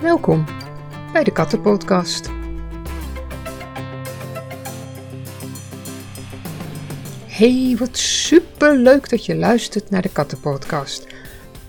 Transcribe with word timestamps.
Welkom 0.00 0.44
bij 1.12 1.24
de 1.24 1.32
Kattenpodcast. 1.32 2.30
Hey, 7.26 7.76
wat 7.78 7.96
super 7.98 8.76
leuk 8.76 9.08
dat 9.08 9.26
je 9.26 9.36
luistert 9.36 9.90
naar 9.90 10.02
de 10.02 10.08
Kattenpodcast. 10.12 11.06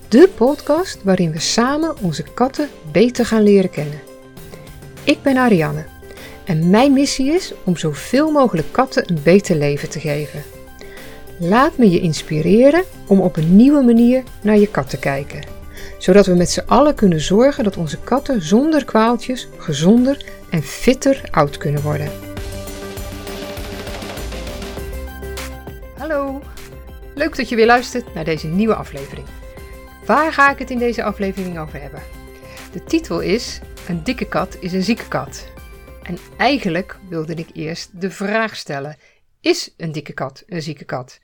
De 0.08 0.28
podcast 0.36 1.02
waarin 1.02 1.32
we 1.32 1.38
samen 1.38 1.96
onze 2.02 2.22
katten 2.22 2.68
beter 2.92 3.26
gaan 3.26 3.42
leren 3.42 3.70
kennen. 3.70 4.00
Ik 5.04 5.22
ben 5.22 5.36
Ariane 5.36 5.86
en 6.44 6.70
mijn 6.70 6.92
missie 6.92 7.32
is 7.32 7.52
om 7.64 7.76
zoveel 7.76 8.30
mogelijk 8.30 8.72
katten 8.72 9.10
een 9.10 9.22
beter 9.22 9.56
leven 9.56 9.88
te 9.90 10.00
geven. 10.00 10.42
Laat 11.38 11.78
me 11.78 11.90
je 11.90 12.00
inspireren 12.00 12.84
om 13.06 13.20
op 13.20 13.36
een 13.36 13.56
nieuwe 13.56 13.82
manier 13.82 14.22
naar 14.42 14.58
je 14.58 14.68
kat 14.70 14.90
te 14.90 14.98
kijken 14.98 15.56
zodat 15.98 16.26
we 16.26 16.34
met 16.34 16.50
z'n 16.50 16.64
allen 16.66 16.94
kunnen 16.94 17.20
zorgen 17.20 17.64
dat 17.64 17.76
onze 17.76 17.98
katten 17.98 18.42
zonder 18.42 18.84
kwaaltjes 18.84 19.48
gezonder 19.58 20.24
en 20.50 20.62
fitter 20.62 21.22
oud 21.30 21.56
kunnen 21.56 21.82
worden. 21.82 22.10
Hallo, 25.96 26.42
leuk 27.14 27.36
dat 27.36 27.48
je 27.48 27.56
weer 27.56 27.66
luistert 27.66 28.14
naar 28.14 28.24
deze 28.24 28.46
nieuwe 28.46 28.74
aflevering. 28.74 29.26
Waar 30.06 30.32
ga 30.32 30.50
ik 30.50 30.58
het 30.58 30.70
in 30.70 30.78
deze 30.78 31.02
aflevering 31.02 31.58
over 31.58 31.80
hebben? 31.80 32.02
De 32.72 32.84
titel 32.84 33.20
is 33.20 33.60
Een 33.88 34.04
dikke 34.04 34.24
kat 34.24 34.56
is 34.60 34.72
een 34.72 34.82
zieke 34.82 35.08
kat. 35.08 35.46
En 36.02 36.18
eigenlijk 36.36 36.98
wilde 37.08 37.34
ik 37.34 37.48
eerst 37.52 38.00
de 38.00 38.10
vraag 38.10 38.56
stellen: 38.56 38.96
Is 39.40 39.74
een 39.76 39.92
dikke 39.92 40.12
kat 40.12 40.42
een 40.46 40.62
zieke 40.62 40.84
kat? 40.84 41.20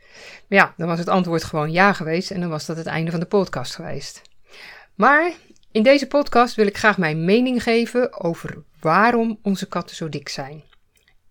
Maar 0.48 0.58
ja, 0.58 0.74
dan 0.76 0.88
was 0.88 0.98
het 0.98 1.08
antwoord 1.08 1.44
gewoon 1.44 1.72
ja 1.72 1.92
geweest 1.92 2.30
en 2.30 2.40
dan 2.40 2.50
was 2.50 2.66
dat 2.66 2.76
het 2.76 2.86
einde 2.86 3.10
van 3.10 3.20
de 3.20 3.26
podcast 3.26 3.74
geweest. 3.74 4.22
Maar 4.94 5.32
in 5.72 5.82
deze 5.82 6.06
podcast 6.06 6.54
wil 6.54 6.66
ik 6.66 6.76
graag 6.76 6.98
mijn 6.98 7.24
mening 7.24 7.62
geven 7.62 8.20
over 8.20 8.62
waarom 8.80 9.38
onze 9.42 9.68
katten 9.68 9.96
zo 9.96 10.08
dik 10.08 10.28
zijn. 10.28 10.64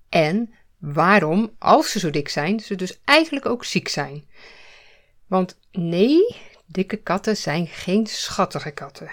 En 0.10 0.54
waarom, 0.78 1.56
als 1.60 1.92
ze 1.92 2.00
zo 2.00 2.10
dik 2.10 2.30
zijn, 2.30 2.60
ze 2.60 2.76
dus 2.76 3.00
eigenlijk 3.06 3.46
ook 3.46 3.66
ziek 3.66 3.88
zijn. 3.88 4.26
Want 5.28 5.58
nee, 5.72 6.36
dikke 6.66 6.98
katten 6.98 7.38
zijn 7.38 7.68
geen 7.68 8.08
schattige 8.08 8.72
katten. 8.72 9.12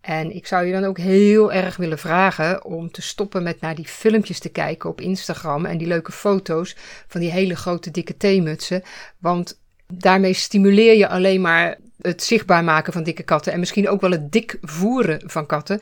En 0.00 0.34
ik 0.34 0.46
zou 0.46 0.66
je 0.66 0.72
dan 0.72 0.84
ook 0.84 0.98
heel 0.98 1.52
erg 1.52 1.76
willen 1.76 1.98
vragen 1.98 2.64
om 2.64 2.90
te 2.90 3.02
stoppen 3.02 3.42
met 3.42 3.60
naar 3.60 3.74
die 3.74 3.88
filmpjes 3.88 4.38
te 4.38 4.48
kijken 4.48 4.90
op 4.90 5.00
Instagram 5.00 5.64
en 5.64 5.78
die 5.78 5.86
leuke 5.86 6.12
foto's 6.12 6.76
van 7.06 7.20
die 7.20 7.30
hele 7.30 7.56
grote 7.56 7.90
dikke 7.90 8.16
theemutsen. 8.16 8.82
Want 9.18 9.60
daarmee 9.86 10.32
stimuleer 10.32 10.96
je 10.96 11.08
alleen 11.08 11.40
maar 11.40 11.78
het 12.06 12.22
zichtbaar 12.22 12.64
maken 12.64 12.92
van 12.92 13.02
dikke 13.02 13.22
katten 13.22 13.52
en 13.52 13.58
misschien 13.58 13.88
ook 13.88 14.00
wel 14.00 14.10
het 14.10 14.32
dik 14.32 14.58
voeren 14.60 15.30
van 15.30 15.46
katten. 15.46 15.80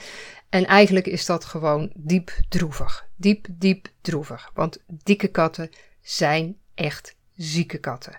En 0.48 0.66
eigenlijk 0.66 1.06
is 1.06 1.26
dat 1.26 1.44
gewoon 1.44 1.90
diep 1.94 2.32
droevig. 2.48 3.06
Diep, 3.16 3.46
diep 3.50 3.88
droevig. 4.00 4.50
Want 4.54 4.78
dikke 4.86 5.28
katten 5.28 5.70
zijn 6.02 6.56
echt 6.74 7.16
zieke 7.36 7.78
katten. 7.78 8.18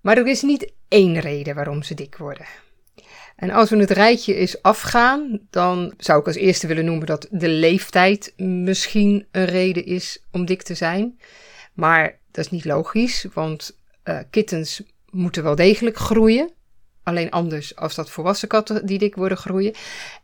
Maar 0.00 0.16
er 0.16 0.26
is 0.26 0.42
niet 0.42 0.72
één 0.88 1.18
reden 1.18 1.54
waarom 1.54 1.82
ze 1.82 1.94
dik 1.94 2.16
worden. 2.16 2.46
En 3.36 3.50
als 3.50 3.70
we 3.70 3.76
het 3.76 3.90
rijtje 3.90 4.34
eens 4.34 4.62
afgaan, 4.62 5.40
dan 5.50 5.94
zou 5.96 6.20
ik 6.20 6.26
als 6.26 6.36
eerste 6.36 6.66
willen 6.66 6.84
noemen 6.84 7.06
dat 7.06 7.28
de 7.30 7.48
leeftijd 7.48 8.32
misschien 8.36 9.26
een 9.30 9.44
reden 9.44 9.84
is 9.84 10.24
om 10.32 10.44
dik 10.44 10.62
te 10.62 10.74
zijn. 10.74 11.20
Maar 11.72 12.18
dat 12.30 12.44
is 12.44 12.50
niet 12.50 12.64
logisch, 12.64 13.26
want 13.34 13.78
uh, 14.04 14.18
kittens 14.30 14.82
moeten 15.10 15.42
wel 15.42 15.54
degelijk 15.54 15.96
groeien. 15.96 16.56
Alleen 17.08 17.30
anders 17.30 17.76
als 17.76 17.94
dat 17.94 18.10
volwassen 18.10 18.48
katten 18.48 18.86
die 18.86 18.98
dik 18.98 19.14
worden 19.14 19.38
groeien. 19.38 19.74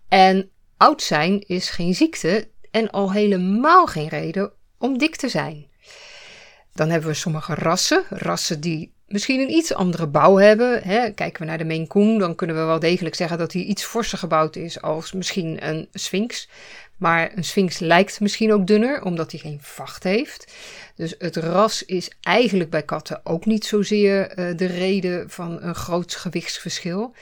En 0.08 0.50
oud 0.76 1.02
zijn 1.02 1.40
is 1.46 1.70
geen 1.70 1.94
ziekte 1.94 2.48
en 2.70 2.90
al 2.90 3.12
helemaal 3.12 3.86
geen 3.86 4.08
reden 4.08 4.52
om 4.78 4.98
dik 4.98 5.16
te 5.16 5.28
zijn. 5.28 5.66
Dan 6.72 6.88
hebben 6.88 7.08
we 7.08 7.14
sommige 7.14 7.54
rassen, 7.54 8.04
rassen 8.08 8.60
die 8.60 8.92
misschien 9.06 9.40
een 9.40 9.50
iets 9.50 9.74
andere 9.74 10.06
bouw 10.06 10.36
hebben. 10.36 10.82
Hè. 10.82 11.10
Kijken 11.10 11.40
we 11.40 11.46
naar 11.46 11.58
de 11.58 11.64
Maine 11.64 12.18
dan 12.18 12.34
kunnen 12.34 12.56
we 12.56 12.62
wel 12.62 12.78
degelijk 12.78 13.14
zeggen 13.14 13.38
dat 13.38 13.52
hij 13.52 13.62
iets 13.62 13.84
forser 13.84 14.18
gebouwd 14.18 14.56
is 14.56 14.82
als 14.82 15.12
misschien 15.12 15.68
een 15.68 15.88
Sphinx. 15.92 16.48
Maar 16.96 17.32
een 17.34 17.44
Sphinx 17.44 17.78
lijkt 17.78 18.20
misschien 18.20 18.52
ook 18.52 18.66
dunner, 18.66 19.02
omdat 19.02 19.30
hij 19.30 19.40
geen 19.40 19.58
vacht 19.62 20.02
heeft. 20.02 20.52
Dus 20.96 21.14
het 21.18 21.36
ras 21.36 21.84
is 21.84 22.10
eigenlijk 22.20 22.70
bij 22.70 22.82
katten 22.82 23.20
ook 23.24 23.46
niet 23.46 23.64
zozeer 23.64 24.38
uh, 24.38 24.56
de 24.56 24.66
reden 24.66 25.30
van 25.30 25.62
een 25.62 25.74
groot 25.74 26.14
gewichtsverschil. 26.14 27.14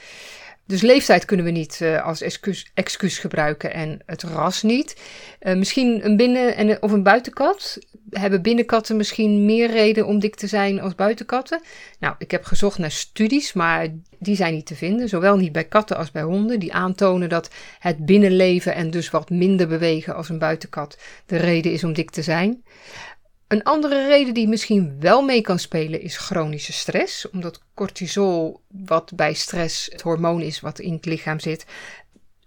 Dus 0.65 0.81
leeftijd 0.81 1.25
kunnen 1.25 1.45
we 1.45 1.51
niet 1.51 1.79
uh, 1.81 2.05
als 2.05 2.21
excuus, 2.21 2.71
excuus, 2.73 3.17
gebruiken 3.17 3.73
en 3.73 3.99
het 4.05 4.23
ras 4.23 4.61
niet. 4.61 4.95
Uh, 5.41 5.55
misschien 5.55 6.05
een 6.05 6.17
binnen- 6.17 6.55
en, 6.55 6.81
of 6.81 6.91
een 6.91 7.03
buitenkat. 7.03 7.79
Hebben 8.09 8.41
binnenkatten 8.41 8.97
misschien 8.97 9.45
meer 9.45 9.71
reden 9.71 10.05
om 10.05 10.19
dik 10.19 10.35
te 10.35 10.47
zijn 10.47 10.81
als 10.81 10.95
buitenkatten? 10.95 11.61
Nou, 11.99 12.15
ik 12.17 12.31
heb 12.31 12.43
gezocht 12.43 12.77
naar 12.77 12.91
studies, 12.91 13.53
maar 13.53 13.87
die 14.17 14.35
zijn 14.35 14.53
niet 14.53 14.65
te 14.65 14.75
vinden. 14.75 15.09
Zowel 15.09 15.37
niet 15.37 15.51
bij 15.51 15.63
katten 15.63 15.97
als 15.97 16.11
bij 16.11 16.21
honden. 16.21 16.59
Die 16.59 16.73
aantonen 16.73 17.29
dat 17.29 17.49
het 17.79 18.05
binnenleven 18.05 18.75
en 18.75 18.91
dus 18.91 19.09
wat 19.09 19.29
minder 19.29 19.67
bewegen 19.67 20.15
als 20.15 20.29
een 20.29 20.39
buitenkat 20.39 20.97
de 21.25 21.37
reden 21.37 21.71
is 21.71 21.83
om 21.83 21.93
dik 21.93 22.09
te 22.09 22.21
zijn. 22.21 22.63
Een 23.53 23.63
andere 23.63 24.07
reden 24.07 24.33
die 24.33 24.47
misschien 24.47 24.95
wel 24.99 25.21
mee 25.21 25.41
kan 25.41 25.59
spelen 25.59 26.01
is 26.01 26.17
chronische 26.17 26.73
stress, 26.73 27.29
omdat 27.29 27.61
cortisol, 27.73 28.61
wat 28.67 29.11
bij 29.15 29.33
stress 29.33 29.89
het 29.91 30.01
hormoon 30.01 30.41
is 30.41 30.59
wat 30.59 30.79
in 30.79 30.93
het 30.93 31.05
lichaam 31.05 31.39
zit, 31.39 31.65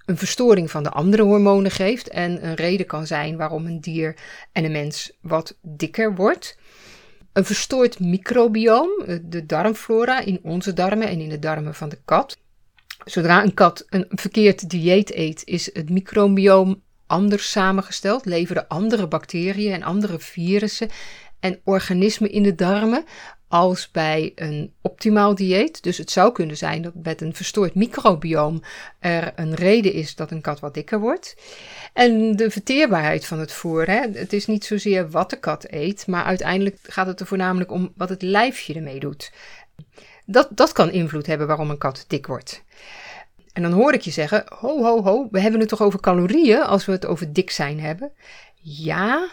een 0.04 0.16
verstoring 0.16 0.70
van 0.70 0.82
de 0.82 0.90
andere 0.90 1.22
hormonen 1.22 1.70
geeft 1.70 2.08
en 2.08 2.46
een 2.46 2.54
reden 2.54 2.86
kan 2.86 3.06
zijn 3.06 3.36
waarom 3.36 3.66
een 3.66 3.80
dier 3.80 4.16
en 4.52 4.64
een 4.64 4.72
mens 4.72 5.12
wat 5.20 5.58
dikker 5.62 6.14
wordt. 6.14 6.58
Een 7.32 7.44
verstoord 7.44 8.00
microbioom, 8.00 8.90
de 9.22 9.46
darmflora 9.46 10.20
in 10.20 10.40
onze 10.42 10.72
darmen 10.72 11.08
en 11.08 11.20
in 11.20 11.28
de 11.28 11.38
darmen 11.38 11.74
van 11.74 11.88
de 11.88 11.98
kat. 12.04 12.38
Zodra 13.04 13.42
een 13.42 13.54
kat 13.54 13.86
een 13.88 14.06
verkeerd 14.08 14.70
dieet 14.70 15.14
eet, 15.14 15.42
is 15.44 15.74
het 15.74 15.90
microbioom 15.90 16.82
anders 17.06 17.50
samengesteld, 17.50 18.24
leveren 18.24 18.68
andere 18.68 19.08
bacteriën 19.08 19.72
en 19.72 19.82
andere 19.82 20.18
virussen 20.18 20.88
en 21.40 21.60
organismen 21.64 22.30
in 22.30 22.42
de 22.42 22.54
darmen 22.54 23.04
als 23.48 23.90
bij 23.90 24.32
een 24.34 24.72
optimaal 24.80 25.34
dieet. 25.34 25.82
Dus 25.82 25.98
het 25.98 26.10
zou 26.10 26.32
kunnen 26.32 26.56
zijn 26.56 26.82
dat 26.82 26.92
met 27.02 27.20
een 27.20 27.34
verstoord 27.34 27.74
microbioom 27.74 28.62
er 28.98 29.32
een 29.36 29.54
reden 29.54 29.92
is 29.92 30.14
dat 30.14 30.30
een 30.30 30.40
kat 30.40 30.60
wat 30.60 30.74
dikker 30.74 31.00
wordt. 31.00 31.36
En 31.92 32.36
de 32.36 32.50
verteerbaarheid 32.50 33.26
van 33.26 33.38
het 33.38 33.52
voer. 33.52 33.86
Hè? 33.86 34.00
Het 34.12 34.32
is 34.32 34.46
niet 34.46 34.64
zozeer 34.64 35.10
wat 35.10 35.30
de 35.30 35.38
kat 35.38 35.66
eet, 35.70 36.06
maar 36.06 36.24
uiteindelijk 36.24 36.78
gaat 36.82 37.06
het 37.06 37.20
er 37.20 37.26
voornamelijk 37.26 37.70
om 37.70 37.92
wat 37.96 38.08
het 38.08 38.22
lijfje 38.22 38.74
ermee 38.74 39.00
doet. 39.00 39.32
Dat, 40.24 40.48
dat 40.50 40.72
kan 40.72 40.90
invloed 40.90 41.26
hebben 41.26 41.46
waarom 41.46 41.70
een 41.70 41.78
kat 41.78 42.04
dik 42.08 42.26
wordt. 42.26 42.64
En 43.56 43.62
dan 43.62 43.72
hoor 43.72 43.92
ik 43.92 44.00
je 44.00 44.10
zeggen: 44.10 44.44
ho, 44.58 44.82
ho, 44.82 45.02
ho, 45.02 45.28
we 45.30 45.40
hebben 45.40 45.60
het 45.60 45.68
toch 45.68 45.82
over 45.82 46.00
calorieën 46.00 46.62
als 46.62 46.84
we 46.84 46.92
het 46.92 47.06
over 47.06 47.32
dik 47.32 47.50
zijn 47.50 47.80
hebben? 47.80 48.12
Ja, 48.60 49.28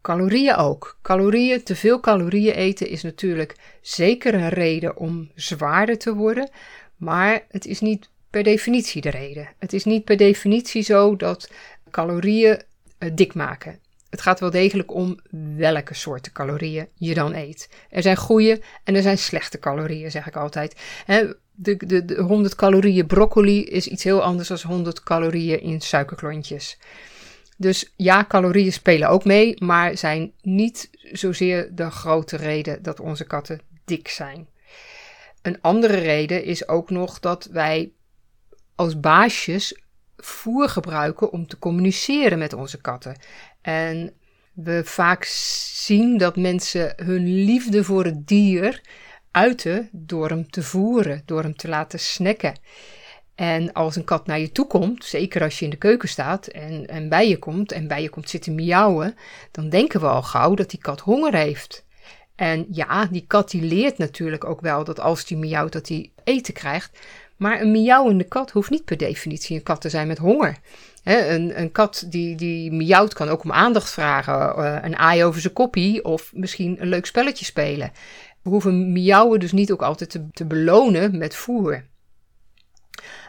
calorieën 0.00 0.54
ook. 0.54 0.98
Calorieën, 1.02 1.62
te 1.62 1.76
veel 1.76 2.00
calorieën 2.00 2.54
eten 2.54 2.88
is 2.88 3.02
natuurlijk 3.02 3.56
zeker 3.80 4.34
een 4.34 4.48
reden 4.48 4.96
om 4.96 5.30
zwaarder 5.34 5.98
te 5.98 6.14
worden, 6.14 6.50
maar 6.96 7.44
het 7.48 7.66
is 7.66 7.80
niet 7.80 8.08
per 8.30 8.42
definitie 8.42 9.00
de 9.00 9.10
reden. 9.10 9.48
Het 9.58 9.72
is 9.72 9.84
niet 9.84 10.04
per 10.04 10.16
definitie 10.16 10.82
zo 10.82 11.16
dat 11.16 11.50
calorieën 11.90 12.62
uh, 12.98 13.10
dik 13.14 13.34
maken. 13.34 13.78
Het 14.10 14.20
gaat 14.20 14.40
wel 14.40 14.50
degelijk 14.50 14.94
om 14.94 15.20
welke 15.56 15.94
soorten 15.94 16.32
calorieën 16.32 16.88
je 16.94 17.14
dan 17.14 17.34
eet. 17.34 17.68
Er 17.90 18.02
zijn 18.02 18.16
goede 18.16 18.60
en 18.84 18.94
er 18.94 19.02
zijn 19.02 19.18
slechte 19.18 19.58
calorieën, 19.58 20.10
zeg 20.10 20.26
ik 20.26 20.36
altijd. 20.36 20.80
De, 21.56 21.76
de, 21.76 22.04
de 22.04 22.20
100 22.20 22.54
calorieën 22.54 23.06
broccoli 23.06 23.64
is 23.64 23.86
iets 23.86 24.04
heel 24.04 24.22
anders 24.22 24.48
dan 24.48 24.58
100 24.62 25.02
calorieën 25.02 25.60
in 25.60 25.80
suikerklontjes. 25.80 26.78
Dus 27.56 27.92
ja, 27.96 28.24
calorieën 28.24 28.72
spelen 28.72 29.08
ook 29.08 29.24
mee, 29.24 29.62
maar 29.64 29.98
zijn 29.98 30.32
niet 30.42 30.90
zozeer 31.12 31.74
de 31.74 31.90
grote 31.90 32.36
reden 32.36 32.82
dat 32.82 33.00
onze 33.00 33.24
katten 33.24 33.60
dik 33.84 34.08
zijn. 34.08 34.48
Een 35.42 35.60
andere 35.60 35.98
reden 35.98 36.44
is 36.44 36.68
ook 36.68 36.90
nog 36.90 37.20
dat 37.20 37.48
wij 37.52 37.92
als 38.74 39.00
baasjes 39.00 39.82
voer 40.16 40.68
gebruiken 40.68 41.32
om 41.32 41.46
te 41.46 41.58
communiceren 41.58 42.38
met 42.38 42.52
onze 42.52 42.80
katten. 42.80 43.16
En 43.60 44.12
we 44.52 44.80
vaak 44.84 45.24
zien 45.24 46.18
dat 46.18 46.36
mensen 46.36 46.92
hun 46.96 47.44
liefde 47.44 47.84
voor 47.84 48.04
het 48.04 48.26
dier 48.26 48.80
uiten 49.34 49.88
door 49.92 50.28
hem 50.28 50.50
te 50.50 50.62
voeren, 50.62 51.22
door 51.24 51.42
hem 51.42 51.56
te 51.56 51.68
laten 51.68 51.98
snacken. 51.98 52.54
En 53.34 53.72
als 53.72 53.96
een 53.96 54.04
kat 54.04 54.26
naar 54.26 54.38
je 54.38 54.52
toe 54.52 54.66
komt, 54.66 55.04
zeker 55.04 55.42
als 55.42 55.58
je 55.58 55.64
in 55.64 55.70
de 55.70 55.76
keuken 55.76 56.08
staat 56.08 56.46
en, 56.46 56.86
en 56.86 57.08
bij 57.08 57.28
je 57.28 57.38
komt 57.38 57.72
en 57.72 57.88
bij 57.88 58.02
je 58.02 58.08
komt 58.08 58.30
zitten 58.30 58.54
miauwen, 58.54 59.14
dan 59.50 59.68
denken 59.68 60.00
we 60.00 60.06
al 60.06 60.22
gauw 60.22 60.54
dat 60.54 60.70
die 60.70 60.80
kat 60.80 61.00
honger 61.00 61.34
heeft. 61.34 61.84
En 62.34 62.66
ja, 62.70 63.06
die 63.06 63.24
kat 63.26 63.50
die 63.50 63.62
leert 63.62 63.98
natuurlijk 63.98 64.44
ook 64.44 64.60
wel 64.60 64.84
dat 64.84 65.00
als 65.00 65.24
die 65.24 65.36
miauwt 65.36 65.72
dat 65.72 65.88
hij 65.88 66.10
eten 66.24 66.54
krijgt. 66.54 66.98
Maar 67.36 67.60
een 67.60 67.70
miauwende 67.70 68.24
kat 68.24 68.50
hoeft 68.50 68.70
niet 68.70 68.84
per 68.84 68.96
definitie 68.96 69.56
een 69.56 69.62
kat 69.62 69.80
te 69.80 69.88
zijn 69.88 70.06
met 70.06 70.18
honger. 70.18 70.56
een, 71.04 71.60
een, 71.60 71.72
kat 71.72 72.04
die, 72.06 72.36
die 72.36 72.72
miauwt 72.72 73.14
kan 73.14 73.28
ook 73.28 73.44
om 73.44 73.52
aandacht 73.52 73.90
vragen, 73.90 74.58
uh, 74.58 74.78
een 74.82 74.96
aai 74.96 75.24
over 75.24 75.40
zijn 75.40 75.52
koppie 75.52 76.04
of 76.04 76.30
misschien 76.34 76.76
een 76.80 76.88
leuk 76.88 77.06
spelletje 77.06 77.44
spelen. 77.44 77.92
We 78.44 78.50
hoeven 78.50 78.92
miauwen 78.92 79.40
dus 79.40 79.52
niet 79.52 79.72
ook 79.72 79.82
altijd 79.82 80.10
te, 80.10 80.30
te 80.30 80.46
belonen 80.46 81.18
met 81.18 81.36
voer. 81.36 81.86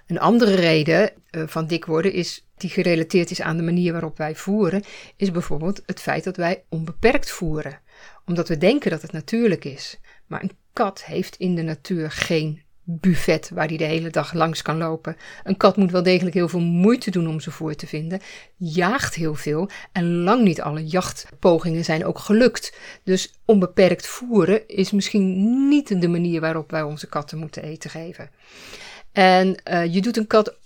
Een 0.07 0.19
andere 0.19 0.55
reden 0.55 1.11
uh, 1.31 1.43
van 1.47 1.67
dik 1.67 1.85
worden 1.85 2.13
is, 2.13 2.47
die 2.57 2.69
gerelateerd 2.69 3.31
is 3.31 3.41
aan 3.41 3.57
de 3.57 3.63
manier 3.63 3.91
waarop 3.91 4.17
wij 4.17 4.35
voeren, 4.35 4.83
is 5.15 5.31
bijvoorbeeld 5.31 5.81
het 5.85 5.99
feit 5.99 6.23
dat 6.23 6.37
wij 6.37 6.63
onbeperkt 6.69 7.31
voeren. 7.31 7.79
Omdat 8.25 8.47
we 8.47 8.57
denken 8.57 8.91
dat 8.91 9.01
het 9.01 9.11
natuurlijk 9.11 9.65
is. 9.65 9.99
Maar 10.27 10.43
een 10.43 10.57
kat 10.73 11.03
heeft 11.03 11.35
in 11.35 11.55
de 11.55 11.61
natuur 11.61 12.11
geen 12.11 12.61
buffet 12.87 13.49
waar 13.53 13.67
hij 13.67 13.77
de 13.77 13.83
hele 13.83 14.09
dag 14.09 14.33
langs 14.33 14.61
kan 14.61 14.77
lopen. 14.77 15.17
Een 15.43 15.57
kat 15.57 15.77
moet 15.77 15.91
wel 15.91 16.03
degelijk 16.03 16.35
heel 16.35 16.47
veel 16.47 16.59
moeite 16.59 17.11
doen 17.11 17.27
om 17.27 17.39
zijn 17.39 17.55
voer 17.55 17.75
te 17.75 17.87
vinden, 17.87 18.21
jaagt 18.55 19.15
heel 19.15 19.35
veel 19.35 19.69
en 19.91 20.15
lang 20.15 20.43
niet 20.43 20.61
alle 20.61 20.85
jachtpogingen 20.85 21.83
zijn 21.83 22.05
ook 22.05 22.19
gelukt. 22.19 22.77
Dus 23.03 23.33
onbeperkt 23.45 24.07
voeren 24.07 24.67
is 24.67 24.91
misschien 24.91 25.67
niet 25.67 26.01
de 26.01 26.07
manier 26.07 26.41
waarop 26.41 26.71
wij 26.71 26.81
onze 26.81 27.07
katten 27.07 27.37
moeten 27.37 27.63
eten 27.63 27.89
geven. 27.89 28.29
En 29.11 29.61
uh, 29.71 29.93
je 29.93 30.01
doet 30.01 30.17
een 30.17 30.27
kat 30.27 30.57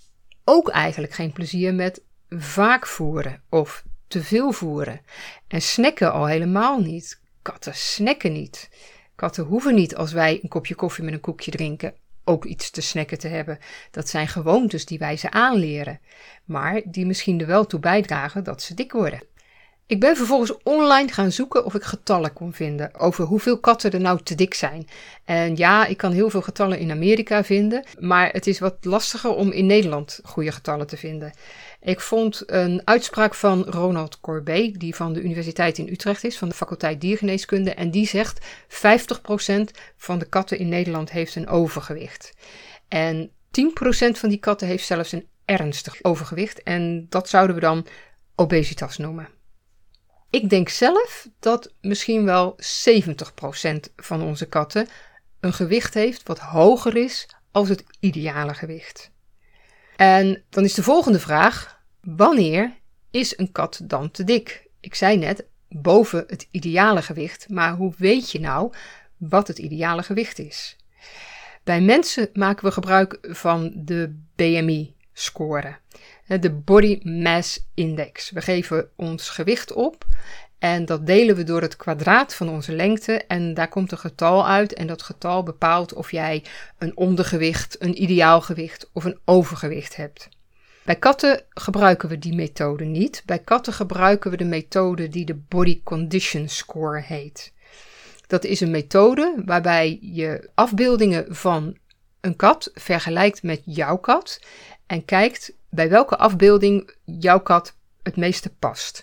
ook 0.44 0.68
eigenlijk 0.68 1.12
geen 1.12 1.32
plezier 1.32 1.74
met 1.74 2.02
vaak 2.28 2.86
voeren 2.86 3.42
of 3.48 3.84
te 4.08 4.22
veel 4.22 4.52
voeren. 4.52 5.00
En 5.48 5.62
snacken 5.62 6.12
al 6.12 6.26
helemaal 6.26 6.80
niet. 6.80 7.20
Katten 7.42 7.74
snacken 7.74 8.32
niet. 8.32 8.68
Katten 9.14 9.44
hoeven 9.44 9.74
niet 9.74 9.96
als 9.96 10.12
wij 10.12 10.38
een 10.42 10.48
kopje 10.48 10.74
koffie 10.74 11.04
met 11.04 11.12
een 11.12 11.20
koekje 11.20 11.50
drinken 11.50 11.94
ook 12.24 12.44
iets 12.44 12.70
te 12.70 12.80
snacken 12.80 13.18
te 13.18 13.28
hebben. 13.28 13.58
Dat 13.90 14.08
zijn 14.08 14.28
gewoontes 14.28 14.86
die 14.86 14.98
wij 14.98 15.16
ze 15.16 15.30
aanleren, 15.30 16.00
maar 16.44 16.82
die 16.84 17.06
misschien 17.06 17.40
er 17.40 17.46
wel 17.46 17.66
toe 17.66 17.80
bijdragen 17.80 18.44
dat 18.44 18.62
ze 18.62 18.74
dik 18.74 18.92
worden. 18.92 19.28
Ik 19.90 20.00
ben 20.00 20.16
vervolgens 20.16 20.62
online 20.62 21.12
gaan 21.12 21.32
zoeken 21.32 21.64
of 21.64 21.74
ik 21.74 21.82
getallen 21.82 22.32
kon 22.32 22.52
vinden 22.52 22.94
over 22.94 23.24
hoeveel 23.24 23.58
katten 23.58 23.90
er 23.90 24.00
nou 24.00 24.22
te 24.22 24.34
dik 24.34 24.54
zijn. 24.54 24.88
En 25.24 25.56
ja, 25.56 25.86
ik 25.86 25.96
kan 25.96 26.12
heel 26.12 26.30
veel 26.30 26.42
getallen 26.42 26.78
in 26.78 26.90
Amerika 26.90 27.44
vinden, 27.44 27.84
maar 27.98 28.32
het 28.32 28.46
is 28.46 28.58
wat 28.58 28.76
lastiger 28.80 29.34
om 29.34 29.50
in 29.50 29.66
Nederland 29.66 30.20
goede 30.22 30.52
getallen 30.52 30.86
te 30.86 30.96
vinden. 30.96 31.32
Ik 31.80 32.00
vond 32.00 32.42
een 32.46 32.82
uitspraak 32.84 33.34
van 33.34 33.64
Ronald 33.64 34.20
Corbet, 34.20 34.80
die 34.80 34.94
van 34.94 35.12
de 35.12 35.22
Universiteit 35.22 35.78
in 35.78 35.88
Utrecht 35.88 36.24
is, 36.24 36.38
van 36.38 36.48
de 36.48 36.54
faculteit 36.54 37.00
diergeneeskunde, 37.00 37.74
en 37.74 37.90
die 37.90 38.06
zegt 38.06 38.46
50% 38.68 38.74
van 39.96 40.18
de 40.18 40.28
katten 40.28 40.58
in 40.58 40.68
Nederland 40.68 41.10
heeft 41.10 41.34
een 41.34 41.48
overgewicht. 41.48 42.34
En 42.88 43.30
10% 43.30 43.30
van 44.10 44.28
die 44.28 44.38
katten 44.38 44.66
heeft 44.66 44.86
zelfs 44.86 45.12
een 45.12 45.28
ernstig 45.44 45.98
overgewicht 46.02 46.62
en 46.62 47.06
dat 47.08 47.28
zouden 47.28 47.54
we 47.54 47.60
dan 47.60 47.86
obesitas 48.34 48.96
noemen. 48.96 49.28
Ik 50.30 50.50
denk 50.50 50.68
zelf 50.68 51.28
dat 51.38 51.72
misschien 51.80 52.24
wel 52.24 52.58
70% 52.84 53.76
van 53.96 54.22
onze 54.22 54.46
katten 54.46 54.88
een 55.40 55.52
gewicht 55.52 55.94
heeft 55.94 56.26
wat 56.26 56.38
hoger 56.38 56.96
is 56.96 57.28
als 57.50 57.68
het 57.68 57.84
ideale 58.00 58.54
gewicht. 58.54 59.10
En 60.00 60.42
dan 60.48 60.64
is 60.64 60.74
de 60.74 60.82
volgende 60.82 61.20
vraag: 61.20 61.80
wanneer 62.00 62.76
is 63.10 63.38
een 63.38 63.52
kat 63.52 63.80
dan 63.84 64.10
te 64.10 64.24
dik? 64.24 64.68
Ik 64.80 64.94
zei 64.94 65.16
net 65.16 65.44
boven 65.68 66.24
het 66.26 66.48
ideale 66.50 67.02
gewicht, 67.02 67.48
maar 67.48 67.74
hoe 67.74 67.92
weet 67.96 68.30
je 68.30 68.40
nou 68.40 68.72
wat 69.16 69.48
het 69.48 69.58
ideale 69.58 70.02
gewicht 70.02 70.38
is? 70.38 70.76
Bij 71.64 71.80
mensen 71.80 72.28
maken 72.32 72.64
we 72.64 72.72
gebruik 72.72 73.18
van 73.22 73.72
de 73.74 74.18
BMI-score, 74.34 75.76
de 76.26 76.50
Body 76.50 77.00
Mass 77.02 77.66
Index. 77.74 78.30
We 78.30 78.40
geven 78.40 78.90
ons 78.96 79.28
gewicht 79.28 79.72
op 79.72 80.04
en 80.60 80.84
dat 80.84 81.06
delen 81.06 81.36
we 81.36 81.44
door 81.44 81.62
het 81.62 81.76
kwadraat 81.76 82.34
van 82.34 82.48
onze 82.48 82.72
lengte 82.72 83.12
en 83.12 83.54
daar 83.54 83.68
komt 83.68 83.92
een 83.92 83.98
getal 83.98 84.48
uit 84.48 84.74
en 84.74 84.86
dat 84.86 85.02
getal 85.02 85.42
bepaalt 85.42 85.92
of 85.92 86.10
jij 86.10 86.44
een 86.78 86.96
ondergewicht, 86.96 87.76
een 87.82 88.02
ideaal 88.02 88.40
gewicht 88.40 88.90
of 88.92 89.04
een 89.04 89.18
overgewicht 89.24 89.96
hebt. 89.96 90.28
Bij 90.82 90.96
katten 90.96 91.42
gebruiken 91.48 92.08
we 92.08 92.18
die 92.18 92.34
methode 92.34 92.84
niet. 92.84 93.22
Bij 93.26 93.38
katten 93.38 93.72
gebruiken 93.72 94.30
we 94.30 94.36
de 94.36 94.44
methode 94.44 95.08
die 95.08 95.24
de 95.24 95.34
Body 95.34 95.80
Condition 95.84 96.48
Score 96.48 97.00
heet. 97.00 97.52
Dat 98.26 98.44
is 98.44 98.60
een 98.60 98.70
methode 98.70 99.42
waarbij 99.44 99.98
je 100.00 100.50
afbeeldingen 100.54 101.36
van 101.36 101.76
een 102.20 102.36
kat 102.36 102.70
vergelijkt 102.74 103.42
met 103.42 103.62
jouw 103.64 103.96
kat 103.96 104.40
en 104.86 105.04
kijkt 105.04 105.52
bij 105.68 105.88
welke 105.88 106.16
afbeelding 106.16 106.94
jouw 107.04 107.40
kat 107.40 107.74
het 108.02 108.16
meeste 108.16 108.50
past. 108.58 109.02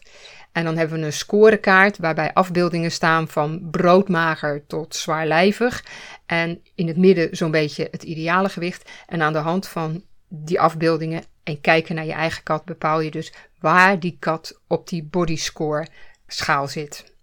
En 0.57 0.63
dan 0.63 0.77
hebben 0.77 0.99
we 0.99 1.05
een 1.05 1.13
scorekaart 1.13 1.97
waarbij 1.97 2.33
afbeeldingen 2.33 2.91
staan 2.91 3.27
van 3.27 3.67
broodmager 3.71 4.65
tot 4.67 4.95
zwaarlijvig. 4.95 5.85
En 6.25 6.61
in 6.75 6.87
het 6.87 6.97
midden 6.97 7.35
zo'n 7.35 7.51
beetje 7.51 7.87
het 7.91 8.03
ideale 8.03 8.49
gewicht. 8.49 8.89
En 9.07 9.21
aan 9.21 9.33
de 9.33 9.39
hand 9.39 9.67
van 9.67 10.03
die 10.27 10.59
afbeeldingen 10.59 11.23
en 11.43 11.61
kijken 11.61 11.95
naar 11.95 12.05
je 12.05 12.13
eigen 12.13 12.43
kat 12.43 12.65
bepaal 12.65 12.99
je 12.99 13.11
dus 13.11 13.33
waar 13.59 13.99
die 13.99 14.17
kat 14.19 14.59
op 14.67 14.87
die 14.89 15.03
body 15.03 15.35
score 15.35 15.87
schaal 16.27 16.67
zit. 16.67 17.15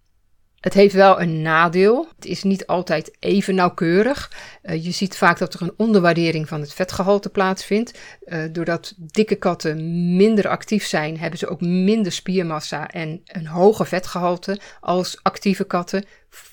Het 0.65 0.75
heeft 0.75 0.95
wel 0.95 1.21
een 1.21 1.43
nadeel. 1.43 2.09
Het 2.17 2.25
is 2.25 2.43
niet 2.43 2.67
altijd 2.67 3.17
even 3.19 3.55
nauwkeurig. 3.55 4.33
Uh, 4.63 4.85
je 4.85 4.91
ziet 4.91 5.17
vaak 5.17 5.39
dat 5.39 5.55
er 5.55 5.63
een 5.63 5.75
onderwaardering 5.77 6.49
van 6.49 6.61
het 6.61 6.75
vetgehalte 6.75 7.31
plaatsvindt. 7.31 7.99
Uh, 8.27 8.43
doordat 8.53 8.95
dikke 8.97 9.35
katten 9.35 10.17
minder 10.17 10.49
actief 10.49 10.87
zijn, 10.87 11.19
hebben 11.19 11.39
ze 11.39 11.49
ook 11.49 11.61
minder 11.61 12.13
spiermassa 12.13 12.89
en 12.89 13.21
een 13.25 13.47
hoger 13.47 13.87
vetgehalte 13.87 14.61
als 14.81 15.19
actieve 15.23 15.65
katten 15.65 16.05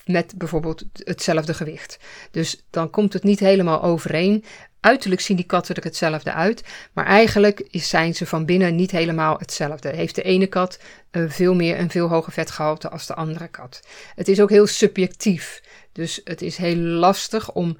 met 0.04 0.34
bijvoorbeeld 0.36 0.84
hetzelfde 0.92 1.54
gewicht. 1.54 1.98
Dus 2.30 2.66
dan 2.70 2.90
komt 2.90 3.12
het 3.12 3.22
niet 3.22 3.40
helemaal 3.40 3.82
overeen. 3.82 4.44
Uiterlijk 4.82 5.20
zien 5.20 5.36
die 5.36 5.46
katten 5.46 5.74
er 5.74 5.82
hetzelfde 5.82 6.32
uit, 6.32 6.64
maar 6.92 7.06
eigenlijk 7.06 7.68
zijn 7.70 8.14
ze 8.14 8.26
van 8.26 8.44
binnen 8.44 8.74
niet 8.74 8.90
helemaal 8.90 9.38
hetzelfde. 9.38 9.88
Heeft 9.88 10.14
de 10.14 10.22
ene 10.22 10.46
kat 10.46 10.78
uh, 11.10 11.30
veel 11.30 11.54
meer 11.54 11.78
een 11.78 11.90
veel 11.90 12.08
hoger 12.08 12.32
vetgehalte 12.32 12.88
als 12.90 13.06
de 13.06 13.14
andere 13.14 13.48
kat. 13.48 13.80
Het 14.14 14.28
is 14.28 14.40
ook 14.40 14.50
heel 14.50 14.66
subjectief, 14.66 15.62
dus 15.92 16.20
het 16.24 16.42
is 16.42 16.56
heel 16.56 16.76
lastig 16.76 17.52
om 17.52 17.78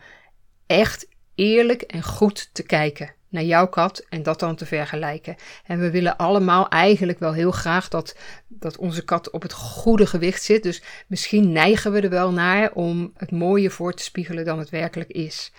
echt 0.66 1.06
eerlijk 1.34 1.82
en 1.82 2.02
goed 2.02 2.50
te 2.52 2.62
kijken 2.62 3.14
naar 3.28 3.42
jouw 3.42 3.66
kat 3.66 4.04
en 4.08 4.22
dat 4.22 4.40
dan 4.40 4.56
te 4.56 4.66
vergelijken. 4.66 5.36
En 5.64 5.80
we 5.80 5.90
willen 5.90 6.16
allemaal 6.16 6.68
eigenlijk 6.68 7.18
wel 7.18 7.32
heel 7.32 7.50
graag 7.50 7.88
dat, 7.88 8.16
dat 8.48 8.76
onze 8.76 9.04
kat 9.04 9.30
op 9.30 9.42
het 9.42 9.52
goede 9.52 10.06
gewicht 10.06 10.42
zit. 10.42 10.62
Dus 10.62 10.82
misschien 11.06 11.52
neigen 11.52 11.92
we 11.92 12.00
er 12.00 12.10
wel 12.10 12.32
naar 12.32 12.72
om 12.72 13.12
het 13.16 13.30
mooier 13.30 13.70
voor 13.70 13.94
te 13.94 14.02
spiegelen 14.02 14.44
dan 14.44 14.58
het 14.58 14.70
werkelijk 14.70 15.10
is. 15.10 15.52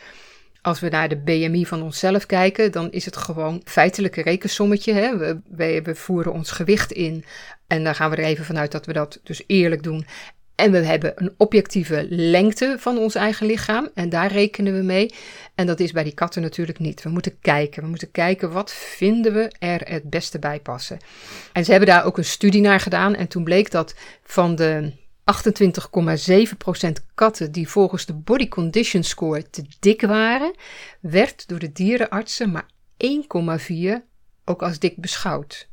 Als 0.63 0.79
we 0.79 0.89
naar 0.89 1.09
de 1.09 1.17
BMI 1.17 1.65
van 1.65 1.81
onszelf 1.81 2.25
kijken, 2.25 2.71
dan 2.71 2.91
is 2.91 3.05
het 3.05 3.17
gewoon 3.17 3.61
feitelijke 3.65 4.21
rekensommetje. 4.21 4.93
Hè? 4.93 5.17
We, 5.17 5.41
we, 5.83 5.95
voeren 5.95 6.33
ons 6.33 6.51
gewicht 6.51 6.91
in 6.91 7.25
en 7.67 7.83
dan 7.83 7.95
gaan 7.95 8.09
we 8.09 8.15
er 8.15 8.23
even 8.23 8.45
vanuit 8.45 8.71
dat 8.71 8.85
we 8.85 8.93
dat 8.93 9.19
dus 9.23 9.43
eerlijk 9.47 9.83
doen. 9.83 10.05
En 10.55 10.71
we 10.71 10.77
hebben 10.77 11.11
een 11.15 11.33
objectieve 11.37 12.05
lengte 12.09 12.75
van 12.79 12.97
ons 12.97 13.15
eigen 13.15 13.45
lichaam 13.45 13.89
en 13.93 14.09
daar 14.09 14.31
rekenen 14.31 14.77
we 14.77 14.83
mee. 14.83 15.13
En 15.55 15.65
dat 15.67 15.79
is 15.79 15.91
bij 15.91 16.03
die 16.03 16.13
katten 16.13 16.41
natuurlijk 16.41 16.79
niet. 16.79 17.03
We 17.03 17.09
moeten 17.09 17.39
kijken. 17.41 17.83
We 17.83 17.89
moeten 17.89 18.11
kijken 18.11 18.51
wat 18.51 18.73
vinden 18.73 19.33
we 19.33 19.51
er 19.59 19.81
het 19.83 20.09
beste 20.09 20.39
bij 20.39 20.59
passen. 20.59 20.99
En 21.53 21.65
ze 21.65 21.71
hebben 21.71 21.89
daar 21.89 22.05
ook 22.05 22.17
een 22.17 22.25
studie 22.25 22.61
naar 22.61 22.79
gedaan 22.79 23.15
en 23.15 23.27
toen 23.27 23.43
bleek 23.43 23.71
dat 23.71 23.95
van 24.23 24.55
de 24.55 24.91
28,7% 25.23 26.91
katten 27.15 27.51
die 27.51 27.69
volgens 27.69 28.05
de 28.05 28.13
Body 28.13 28.47
Condition 28.47 29.03
Score 29.03 29.49
te 29.49 29.63
dik 29.79 30.01
waren, 30.01 30.55
werd 30.99 31.47
door 31.47 31.59
de 31.59 31.71
dierenartsen 31.71 32.51
maar 32.51 32.69
1,4 32.97 33.77
ook 34.45 34.61
als 34.61 34.79
dik 34.79 34.97
beschouwd. 34.97 35.67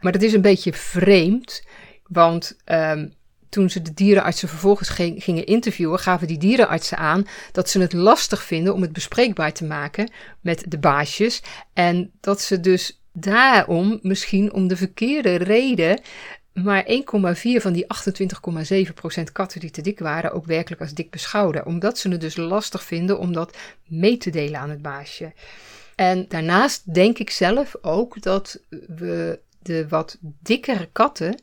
Maar 0.00 0.12
dat 0.12 0.22
is 0.22 0.32
een 0.32 0.40
beetje 0.40 0.72
vreemd, 0.72 1.62
want 2.06 2.56
um, 2.64 3.14
toen 3.48 3.70
ze 3.70 3.82
de 3.82 3.94
dierenartsen 3.94 4.48
vervolgens 4.48 4.88
gingen 5.18 5.46
interviewen, 5.46 5.98
gaven 5.98 6.26
die 6.26 6.38
dierenartsen 6.38 6.98
aan 6.98 7.26
dat 7.52 7.68
ze 7.68 7.80
het 7.80 7.92
lastig 7.92 8.42
vinden 8.42 8.74
om 8.74 8.82
het 8.82 8.92
bespreekbaar 8.92 9.52
te 9.52 9.64
maken 9.64 10.10
met 10.40 10.64
de 10.68 10.78
baasjes. 10.78 11.42
En 11.72 12.10
dat 12.20 12.40
ze 12.40 12.60
dus 12.60 13.00
daarom, 13.12 13.98
misschien 14.02 14.52
om 14.52 14.68
de 14.68 14.76
verkeerde 14.76 15.34
reden, 15.34 16.00
maar 16.64 16.84
1,4 16.84 16.92
van 17.42 17.72
die 17.72 17.86
28,7% 19.18 19.32
katten 19.32 19.60
die 19.60 19.70
te 19.70 19.80
dik 19.80 19.98
waren 19.98 20.32
ook 20.32 20.46
werkelijk 20.46 20.80
als 20.80 20.94
dik 20.94 21.10
beschouwden. 21.10 21.66
Omdat 21.66 21.98
ze 21.98 22.08
het 22.08 22.20
dus 22.20 22.36
lastig 22.36 22.84
vinden 22.84 23.18
om 23.18 23.32
dat 23.32 23.56
mee 23.86 24.16
te 24.16 24.30
delen 24.30 24.60
aan 24.60 24.70
het 24.70 24.82
baasje. 24.82 25.32
En 25.94 26.24
daarnaast 26.28 26.94
denk 26.94 27.18
ik 27.18 27.30
zelf 27.30 27.76
ook 27.80 28.22
dat 28.22 28.60
we 28.86 29.40
de 29.58 29.88
wat 29.88 30.18
dikkere 30.42 30.88
katten 30.92 31.40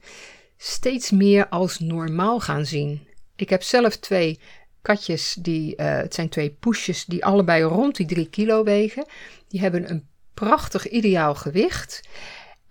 steeds 0.58 1.12
meer 1.12 1.48
als 1.48 1.80
normaal 1.80 2.40
gaan 2.40 2.66
zien. 2.66 3.08
Ik 3.36 3.50
heb 3.50 3.64
zelf 3.64 3.98
twee 3.98 4.40
katjes, 4.82 5.36
die, 5.40 5.76
uh, 5.78 5.96
het 5.96 6.14
zijn 6.14 6.30
twee 6.30 6.50
poesjes, 6.60 7.06
die 7.06 7.26
allebei 7.26 7.64
rond 7.64 7.96
die 7.96 8.06
3 8.06 8.30
kilo 8.30 8.64
wegen. 8.64 9.06
Die 9.48 9.60
hebben 9.60 9.90
een 9.90 10.08
prachtig 10.34 10.90
ideaal 10.90 11.36
gewicht. 11.36 12.02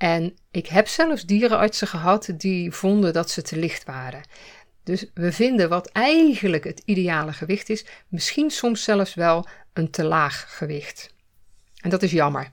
En 0.03 0.37
ik 0.51 0.67
heb 0.67 0.89
zelfs 0.89 1.27
dierenartsen 1.27 1.87
gehad 1.87 2.29
die 2.37 2.73
vonden 2.73 3.13
dat 3.13 3.31
ze 3.31 3.43
te 3.43 3.57
licht 3.57 3.85
waren. 3.85 4.23
Dus 4.85 5.11
we 5.15 5.33
vinden 5.33 5.69
wat 5.69 5.89
eigenlijk 5.89 6.65
het 6.65 6.83
ideale 6.85 7.33
gewicht 7.33 7.69
is, 7.69 7.85
misschien 8.09 8.51
soms 8.51 8.85
zelfs 8.85 9.15
wel 9.15 9.47
een 9.73 9.91
te 9.91 10.05
laag 10.05 10.57
gewicht. 10.57 11.15
En 11.81 11.91
dat 11.91 12.03
is 12.03 12.11
jammer. 12.11 12.53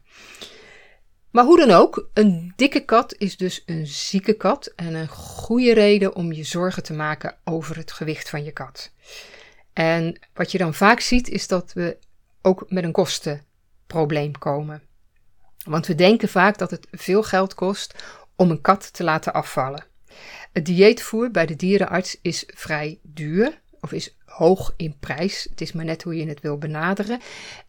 Maar 1.31 1.43
hoe 1.43 1.57
dan 1.57 1.71
ook, 1.71 2.09
een 2.13 2.53
dikke 2.55 2.85
kat 2.85 3.15
is 3.17 3.37
dus 3.37 3.63
een 3.65 3.87
zieke 3.87 4.33
kat 4.33 4.73
en 4.75 4.93
een 4.93 5.07
goede 5.07 5.73
reden 5.73 6.15
om 6.15 6.31
je 6.31 6.43
zorgen 6.43 6.83
te 6.83 6.93
maken 6.93 7.35
over 7.43 7.75
het 7.77 7.91
gewicht 7.91 8.29
van 8.29 8.43
je 8.43 8.51
kat. 8.51 8.91
En 9.73 10.19
wat 10.33 10.51
je 10.51 10.57
dan 10.57 10.73
vaak 10.73 10.99
ziet 10.99 11.29
is 11.29 11.47
dat 11.47 11.73
we 11.73 11.97
ook 12.41 12.65
met 12.67 12.83
een 12.83 12.91
kostenprobleem 12.91 14.37
komen. 14.37 14.88
Want 15.69 15.87
we 15.87 15.95
denken 15.95 16.29
vaak 16.29 16.57
dat 16.57 16.71
het 16.71 16.87
veel 16.91 17.23
geld 17.23 17.53
kost 17.53 18.03
om 18.35 18.51
een 18.51 18.61
kat 18.61 18.93
te 18.93 19.03
laten 19.03 19.33
afvallen. 19.33 19.85
Het 20.51 20.65
dieetvoer 20.65 21.31
bij 21.31 21.45
de 21.45 21.55
dierenarts 21.55 22.19
is 22.21 22.43
vrij 22.47 22.99
duur 23.01 23.61
of 23.79 23.91
is 23.91 24.15
hoog 24.25 24.73
in 24.77 24.97
prijs. 24.99 25.47
Het 25.49 25.61
is 25.61 25.71
maar 25.71 25.85
net 25.85 26.03
hoe 26.03 26.15
je 26.15 26.27
het 26.27 26.41
wil 26.41 26.57
benaderen. 26.57 27.19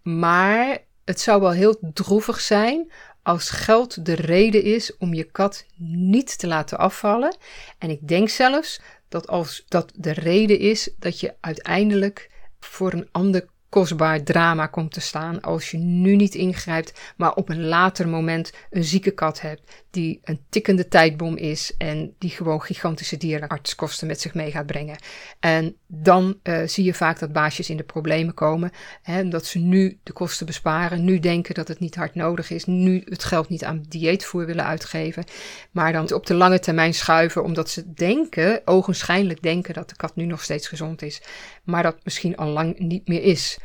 Maar 0.03 0.79
het 1.05 1.21
zou 1.21 1.41
wel 1.41 1.51
heel 1.51 1.79
droevig 1.95 2.41
zijn 2.41 2.93
als 3.23 3.51
geld 3.51 4.05
de 4.05 4.15
reden 4.15 4.63
is 4.63 4.97
om 4.97 5.15
je 5.15 5.25
kat 5.25 5.67
niet 5.79 6.39
te 6.39 6.47
laten 6.47 6.79
afvallen. 6.79 7.37
En 7.79 7.91
ik 7.91 8.09
denk 8.09 8.29
zelfs 8.29 8.81
dat 9.09 9.29
als 9.29 9.65
dat 9.69 9.93
de 9.97 10.13
reden 10.13 10.59
is 10.59 10.91
dat 10.99 11.21
je 11.21 11.35
uiteindelijk 11.41 12.31
voor 12.61 12.93
een 12.93 13.09
ander 13.13 13.49
kostbaar 13.71 14.23
drama 14.23 14.67
komt 14.67 14.93
te 14.93 15.01
staan 15.01 15.41
als 15.41 15.71
je 15.71 15.79
nu 15.79 16.17
niet 16.17 16.35
ingrijpt, 16.35 17.01
maar 17.17 17.35
op 17.35 17.49
een 17.49 17.65
later 17.65 18.09
moment 18.09 18.53
een 18.71 18.85
zieke 18.85 19.11
kat 19.11 19.41
hebt 19.41 19.85
die 19.91 20.21
een 20.25 20.41
tikkende 20.49 20.89
tijdbom 20.89 21.37
is 21.37 21.75
en 21.79 22.15
die 22.19 22.31
gewoon 22.31 22.63
gigantische 22.63 23.17
dierenartskosten 23.17 24.07
met 24.07 24.21
zich 24.21 24.35
mee 24.35 24.51
gaat 24.51 24.67
brengen. 24.67 24.99
En 25.41 25.77
dan 25.87 26.39
uh, 26.43 26.63
zie 26.67 26.85
je 26.85 26.95
vaak 26.95 27.19
dat 27.19 27.33
baasjes 27.33 27.71
in 27.71 27.77
de 27.77 27.83
problemen 27.83 28.35
komen, 28.35 28.71
hè, 29.03 29.29
dat 29.29 29.47
ze 29.47 29.59
nu 29.59 29.99
de 30.03 30.13
kosten 30.13 30.47
besparen, 30.47 31.05
nu 31.05 31.19
denken 31.19 31.55
dat 31.55 31.69
het 31.69 31.81
niet 31.81 31.95
hard 31.95 32.15
nodig 32.15 32.51
is, 32.51 32.65
nu 32.65 33.03
het 33.05 33.25
geld 33.25 33.49
niet 33.49 33.65
aan 33.65 33.85
dieetvoer 33.89 34.47
willen 34.47 34.65
uitgeven, 34.65 35.25
maar 35.71 35.93
dan 35.93 36.13
op 36.13 36.27
de 36.27 36.35
lange 36.35 36.59
termijn 36.59 36.95
schuiven 36.95 37.45
omdat 37.45 37.71
ze 37.71 37.93
denken, 37.93 38.61
ogenschijnlijk 38.65 39.43
denken 39.43 39.75
dat 39.75 39.89
de 39.89 39.97
kat 39.97 40.17
nu 40.17 40.25
nog 40.25 40.43
steeds 40.43 40.69
gezond 40.69 41.03
is, 41.03 41.23
maar 41.71 41.83
dat 41.83 42.05
misschien 42.05 42.37
al 42.37 42.49
lang 42.49 42.79
niet 42.79 43.09
meer 43.09 43.23
is. 43.23 43.59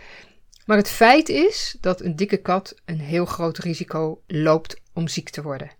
Maar 0.65 0.77
het 0.77 0.89
feit 0.89 1.29
is 1.29 1.77
dat 1.81 2.01
een 2.01 2.15
dikke 2.15 2.37
kat 2.37 2.75
een 2.85 2.99
heel 2.99 3.25
groot 3.25 3.57
risico 3.57 4.21
loopt 4.27 4.81
om 4.93 5.07
ziek 5.07 5.29
te 5.29 5.41
worden. 5.41 5.71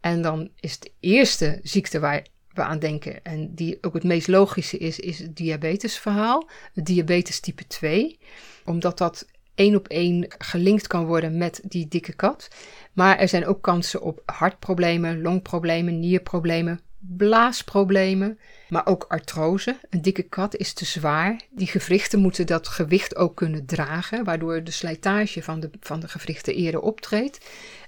En 0.00 0.22
dan 0.22 0.50
is 0.60 0.78
de 0.78 0.92
eerste 1.00 1.60
ziekte 1.62 2.00
waar 2.00 2.26
we 2.52 2.62
aan 2.62 2.78
denken 2.78 3.22
en 3.22 3.54
die 3.54 3.78
ook 3.80 3.94
het 3.94 4.04
meest 4.04 4.28
logische 4.28 4.78
is, 4.78 4.98
is 4.98 5.18
het 5.18 5.36
diabetesverhaal. 5.36 6.48
Diabetes 6.74 7.40
type 7.40 7.66
2, 7.66 8.18
omdat 8.64 8.98
dat 8.98 9.26
één 9.54 9.76
op 9.76 9.88
één 9.88 10.26
gelinkt 10.38 10.86
kan 10.86 11.06
worden 11.06 11.36
met 11.36 11.60
die 11.64 11.88
dikke 11.88 12.12
kat. 12.12 12.48
Maar 12.92 13.18
er 13.18 13.28
zijn 13.28 13.46
ook 13.46 13.62
kansen 13.62 14.02
op 14.02 14.22
hartproblemen, 14.24 15.22
longproblemen, 15.22 15.98
nierproblemen, 15.98 16.80
blaasproblemen, 17.00 18.38
maar 18.68 18.86
ook 18.86 19.04
artrose. 19.08 19.78
Een 19.90 20.02
dikke 20.02 20.22
kat 20.22 20.56
is 20.56 20.72
te 20.72 20.84
zwaar. 20.84 21.40
Die 21.50 21.66
gewrichten 21.66 22.18
moeten 22.18 22.46
dat 22.46 22.68
gewicht 22.68 23.16
ook 23.16 23.36
kunnen 23.36 23.66
dragen, 23.66 24.24
waardoor 24.24 24.64
de 24.64 24.70
slijtage 24.70 25.42
van 25.42 25.60
de, 25.60 25.70
van 25.80 26.00
de 26.00 26.08
gewrichten 26.08 26.54
eerder 26.54 26.80
optreedt. 26.80 27.38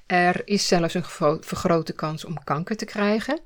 Er 0.07 0.43
is 0.45 0.67
zelfs 0.67 0.95
een 0.95 1.05
vergrote 1.41 1.93
kans 1.93 2.25
om 2.25 2.45
kanker 2.45 2.77
te 2.77 2.85
krijgen. 2.85 3.41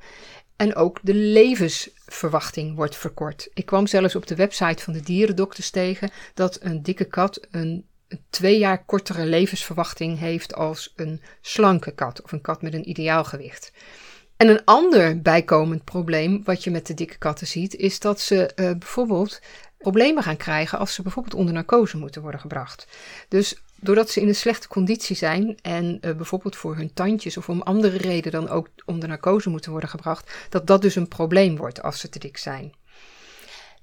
En 0.56 0.74
ook 0.74 0.98
de 1.02 1.14
levensverwachting 1.14 2.74
wordt 2.74 2.96
verkort. 2.96 3.48
Ik 3.54 3.66
kwam 3.66 3.86
zelfs 3.86 4.16
op 4.16 4.26
de 4.26 4.34
website 4.34 4.82
van 4.82 4.92
de 4.92 5.00
dierendokters 5.00 5.70
tegen 5.70 6.10
dat 6.34 6.58
een 6.62 6.82
dikke 6.82 7.04
kat 7.04 7.46
een 7.50 7.86
twee 8.30 8.58
jaar 8.58 8.84
kortere 8.84 9.26
levensverwachting 9.26 10.18
heeft 10.18 10.54
als 10.54 10.92
een 10.96 11.22
slanke 11.40 11.90
kat 11.90 12.22
of 12.22 12.32
een 12.32 12.40
kat 12.40 12.62
met 12.62 12.74
een 12.74 12.88
ideaal 12.88 13.24
gewicht. 13.24 13.72
En 14.36 14.48
een 14.48 14.64
ander 14.64 15.22
bijkomend 15.22 15.84
probleem 15.84 16.44
wat 16.44 16.64
je 16.64 16.70
met 16.70 16.86
de 16.86 16.94
dikke 16.94 17.18
katten 17.18 17.46
ziet, 17.46 17.74
is 17.74 18.00
dat 18.00 18.20
ze 18.20 18.50
uh, 18.56 18.70
bijvoorbeeld 18.70 19.40
problemen 19.78 20.22
gaan 20.22 20.36
krijgen 20.36 20.78
als 20.78 20.94
ze 20.94 21.02
bijvoorbeeld 21.02 21.34
onder 21.34 21.54
narcose 21.54 21.96
moeten 21.96 22.22
worden 22.22 22.40
gebracht. 22.40 22.86
Dus 23.28 23.62
doordat 23.80 24.10
ze 24.10 24.20
in 24.20 24.28
een 24.28 24.34
slechte 24.34 24.68
conditie 24.68 25.16
zijn 25.16 25.58
en 25.62 25.84
uh, 25.84 26.16
bijvoorbeeld 26.16 26.56
voor 26.56 26.76
hun 26.76 26.92
tandjes 26.92 27.36
of 27.36 27.48
om 27.48 27.62
andere 27.62 27.96
reden 27.96 28.32
dan 28.32 28.48
ook 28.48 28.68
onder 28.84 29.08
narcose 29.08 29.50
moeten 29.50 29.70
worden 29.70 29.88
gebracht, 29.88 30.46
dat 30.48 30.66
dat 30.66 30.82
dus 30.82 30.94
een 30.94 31.08
probleem 31.08 31.56
wordt 31.56 31.82
als 31.82 32.00
ze 32.00 32.08
te 32.08 32.18
dik 32.18 32.36
zijn. 32.36 32.72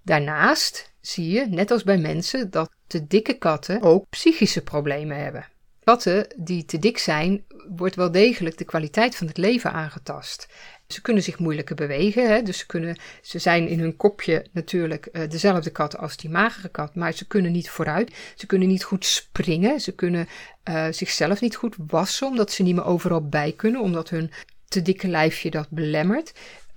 Daarnaast 0.02 0.94
zie 1.02 1.30
je, 1.30 1.46
net 1.48 1.72
als 1.72 1.84
bij 1.84 1.98
mensen, 1.98 2.50
dat 2.50 2.72
de 2.88 3.08
dikke 3.08 3.34
katten 3.34 3.82
ook 3.82 4.10
psychische 4.10 4.62
problemen 4.62 5.18
hebben. 5.18 5.48
Katten 5.84 6.28
die 6.38 6.66
te 6.66 6.80
dik 6.80 6.98
zijn, 6.98 7.44
wordt 7.68 7.96
wel 7.96 8.12
degelijk 8.12 8.58
de 8.58 8.64
kwaliteit 8.64 9.16
van 9.16 9.28
het 9.28 9.38
leven 9.38 9.72
aangetast. 9.72 10.48
Ze 10.88 11.02
kunnen 11.02 11.24
zich 11.24 11.40
moeilijker 11.40 11.76
bewegen, 11.76 12.30
hè? 12.30 12.42
dus 12.42 12.58
ze, 12.58 12.66
kunnen, 12.66 12.98
ze 13.22 13.40
zijn 13.40 13.68
in 13.68 13.80
hun 13.80 13.96
kopje 13.96 14.46
natuurlijk 14.52 15.10
uh, 15.12 15.30
dezelfde 15.30 15.70
kat 15.70 15.98
als 15.98 16.18
die 16.18 16.30
magere 16.30 16.70
kat, 16.70 16.96
maar 16.96 17.14
ze 17.14 17.28
kunnen 17.28 17.52
niet 17.52 17.70
vooruit. 17.70 18.16
Ze 18.36 18.46
kunnen 18.46 18.68
niet 18.68 18.84
goed 18.84 19.06
springen, 19.06 19.80
ze 19.80 19.92
kunnen 19.92 20.28
uh, 20.70 20.88
zichzelf 20.92 21.42
niet 21.42 21.56
goed 21.56 21.76
wassen, 21.88 22.28
omdat 22.28 22.52
ze 22.52 22.64
niet 22.64 22.76
meer 22.76 22.86
overal 22.86 23.28
bij 23.28 23.52
kunnen, 23.52 23.82
omdat 23.82 24.10
hun 24.10 24.32
te 24.68 24.82
dikke 24.82 25.08
lijfje 25.08 25.50
dat 25.50 25.70
belemmert. 25.70 26.34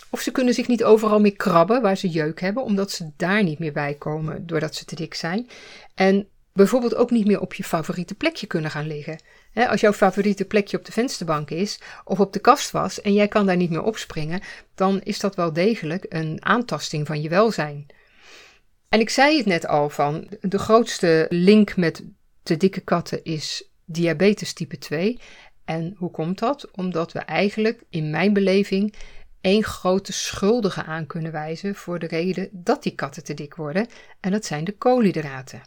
Of 0.09 0.21
ze 0.21 0.31
kunnen 0.31 0.53
zich 0.53 0.67
niet 0.67 0.83
overal 0.83 1.19
meer 1.19 1.35
krabben 1.35 1.81
waar 1.81 1.97
ze 1.97 2.09
jeuk 2.09 2.39
hebben, 2.39 2.63
omdat 2.63 2.91
ze 2.91 3.11
daar 3.17 3.43
niet 3.43 3.59
meer 3.59 3.73
bij 3.73 3.93
komen 3.93 4.47
doordat 4.47 4.75
ze 4.75 4.85
te 4.85 4.95
dik 4.95 5.13
zijn. 5.13 5.49
En 5.95 6.27
bijvoorbeeld 6.57 6.95
ook 6.95 7.11
niet 7.11 7.27
meer 7.27 7.39
op 7.39 7.53
je 7.53 7.63
favoriete 7.63 8.15
plekje 8.15 8.47
kunnen 8.47 8.71
gaan 8.71 8.87
liggen. 8.87 9.19
als 9.53 9.81
jouw 9.81 9.93
favoriete 9.93 10.45
plekje 10.45 10.77
op 10.77 10.85
de 10.85 10.91
vensterbank 10.91 11.49
is 11.49 11.79
of 12.03 12.19
op 12.19 12.33
de 12.33 12.39
kast 12.39 12.71
was 12.71 13.01
en 13.01 13.13
jij 13.13 13.27
kan 13.27 13.45
daar 13.45 13.55
niet 13.55 13.69
meer 13.69 13.83
opspringen, 13.83 14.41
dan 14.75 15.01
is 15.01 15.19
dat 15.19 15.35
wel 15.35 15.53
degelijk 15.53 16.05
een 16.09 16.37
aantasting 16.39 17.07
van 17.07 17.21
je 17.21 17.29
welzijn. 17.29 17.85
En 18.89 18.99
ik 18.99 19.09
zei 19.09 19.37
het 19.37 19.45
net 19.45 19.67
al 19.67 19.89
van, 19.89 20.27
de 20.41 20.59
grootste 20.59 21.25
link 21.29 21.75
met 21.75 22.03
de 22.43 22.57
dikke 22.57 22.81
katten 22.81 23.23
is 23.23 23.69
diabetes 23.85 24.53
type 24.53 24.77
2. 24.77 25.19
En 25.65 25.95
hoe 25.97 26.11
komt 26.11 26.39
dat? 26.39 26.71
Omdat 26.71 27.11
we 27.11 27.19
eigenlijk, 27.19 27.83
in 27.89 28.09
mijn 28.09 28.33
beleving, 28.33 28.93
één 29.41 29.63
grote 29.63 30.13
schuldige 30.13 30.83
aan 30.83 31.05
kunnen 31.05 31.31
wijzen 31.31 31.75
voor 31.75 31.99
de 31.99 32.07
reden 32.07 32.49
dat 32.51 32.83
die 32.83 32.95
katten 32.95 33.23
te 33.23 33.33
dik 33.33 33.55
worden. 33.55 33.87
En 34.19 34.31
dat 34.31 34.45
zijn 34.45 34.63
de 34.63 34.77
koolhydraten. 34.77 35.61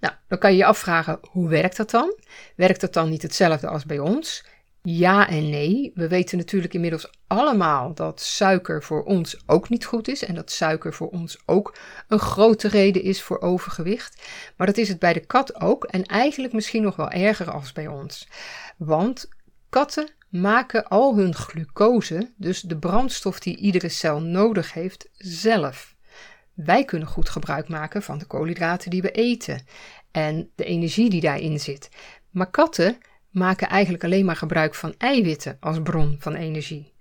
Nou, 0.00 0.14
dan 0.28 0.38
kan 0.38 0.50
je 0.50 0.56
je 0.56 0.64
afvragen, 0.64 1.18
hoe 1.30 1.48
werkt 1.48 1.76
dat 1.76 1.90
dan? 1.90 2.18
Werkt 2.56 2.80
dat 2.80 2.92
dan 2.92 3.10
niet 3.10 3.22
hetzelfde 3.22 3.68
als 3.68 3.84
bij 3.84 3.98
ons? 3.98 4.44
Ja 4.82 5.28
en 5.28 5.50
nee. 5.50 5.90
We 5.94 6.08
weten 6.08 6.38
natuurlijk 6.38 6.74
inmiddels 6.74 7.10
allemaal 7.26 7.94
dat 7.94 8.20
suiker 8.20 8.82
voor 8.82 9.04
ons 9.04 9.42
ook 9.46 9.68
niet 9.68 9.84
goed 9.84 10.08
is 10.08 10.24
en 10.24 10.34
dat 10.34 10.50
suiker 10.50 10.94
voor 10.94 11.08
ons 11.08 11.38
ook 11.46 11.76
een 12.08 12.18
grote 12.18 12.68
reden 12.68 13.02
is 13.02 13.22
voor 13.22 13.40
overgewicht. 13.40 14.22
Maar 14.56 14.66
dat 14.66 14.76
is 14.76 14.88
het 14.88 14.98
bij 14.98 15.12
de 15.12 15.26
kat 15.26 15.60
ook 15.60 15.84
en 15.84 16.04
eigenlijk 16.04 16.52
misschien 16.52 16.82
nog 16.82 16.96
wel 16.96 17.10
erger 17.10 17.50
als 17.50 17.72
bij 17.72 17.86
ons. 17.86 18.28
Want 18.76 19.28
katten 19.68 20.08
maken 20.28 20.88
al 20.88 21.16
hun 21.16 21.34
glucose, 21.34 22.32
dus 22.36 22.60
de 22.60 22.78
brandstof 22.78 23.38
die 23.40 23.56
iedere 23.56 23.88
cel 23.88 24.20
nodig 24.20 24.72
heeft, 24.72 25.08
zelf. 25.16 25.93
Wij 26.54 26.84
kunnen 26.84 27.08
goed 27.08 27.28
gebruik 27.28 27.68
maken 27.68 28.02
van 28.02 28.18
de 28.18 28.24
koolhydraten 28.24 28.90
die 28.90 29.02
we 29.02 29.10
eten 29.10 29.66
en 30.10 30.50
de 30.54 30.64
energie 30.64 31.10
die 31.10 31.20
daarin 31.20 31.60
zit. 31.60 31.88
Maar 32.30 32.50
katten 32.50 32.98
maken 33.30 33.68
eigenlijk 33.68 34.04
alleen 34.04 34.24
maar 34.24 34.36
gebruik 34.36 34.74
van 34.74 34.94
eiwitten 34.98 35.56
als 35.60 35.82
bron 35.82 36.16
van 36.18 36.34
energie. 36.34 36.92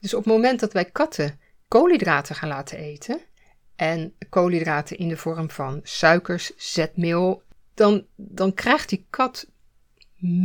Dus 0.00 0.14
op 0.14 0.24
het 0.24 0.32
moment 0.32 0.60
dat 0.60 0.72
wij 0.72 0.84
katten 0.84 1.40
koolhydraten 1.68 2.34
gaan 2.34 2.48
laten 2.48 2.78
eten, 2.78 3.20
en 3.80 4.14
koolhydraten 4.28 4.98
in 4.98 5.08
de 5.08 5.16
vorm 5.16 5.50
van 5.50 5.80
suikers, 5.82 6.52
zetmeel, 6.56 7.42
dan, 7.74 8.06
dan 8.16 8.54
krijgt 8.54 8.88
die 8.88 9.06
kat 9.10 9.46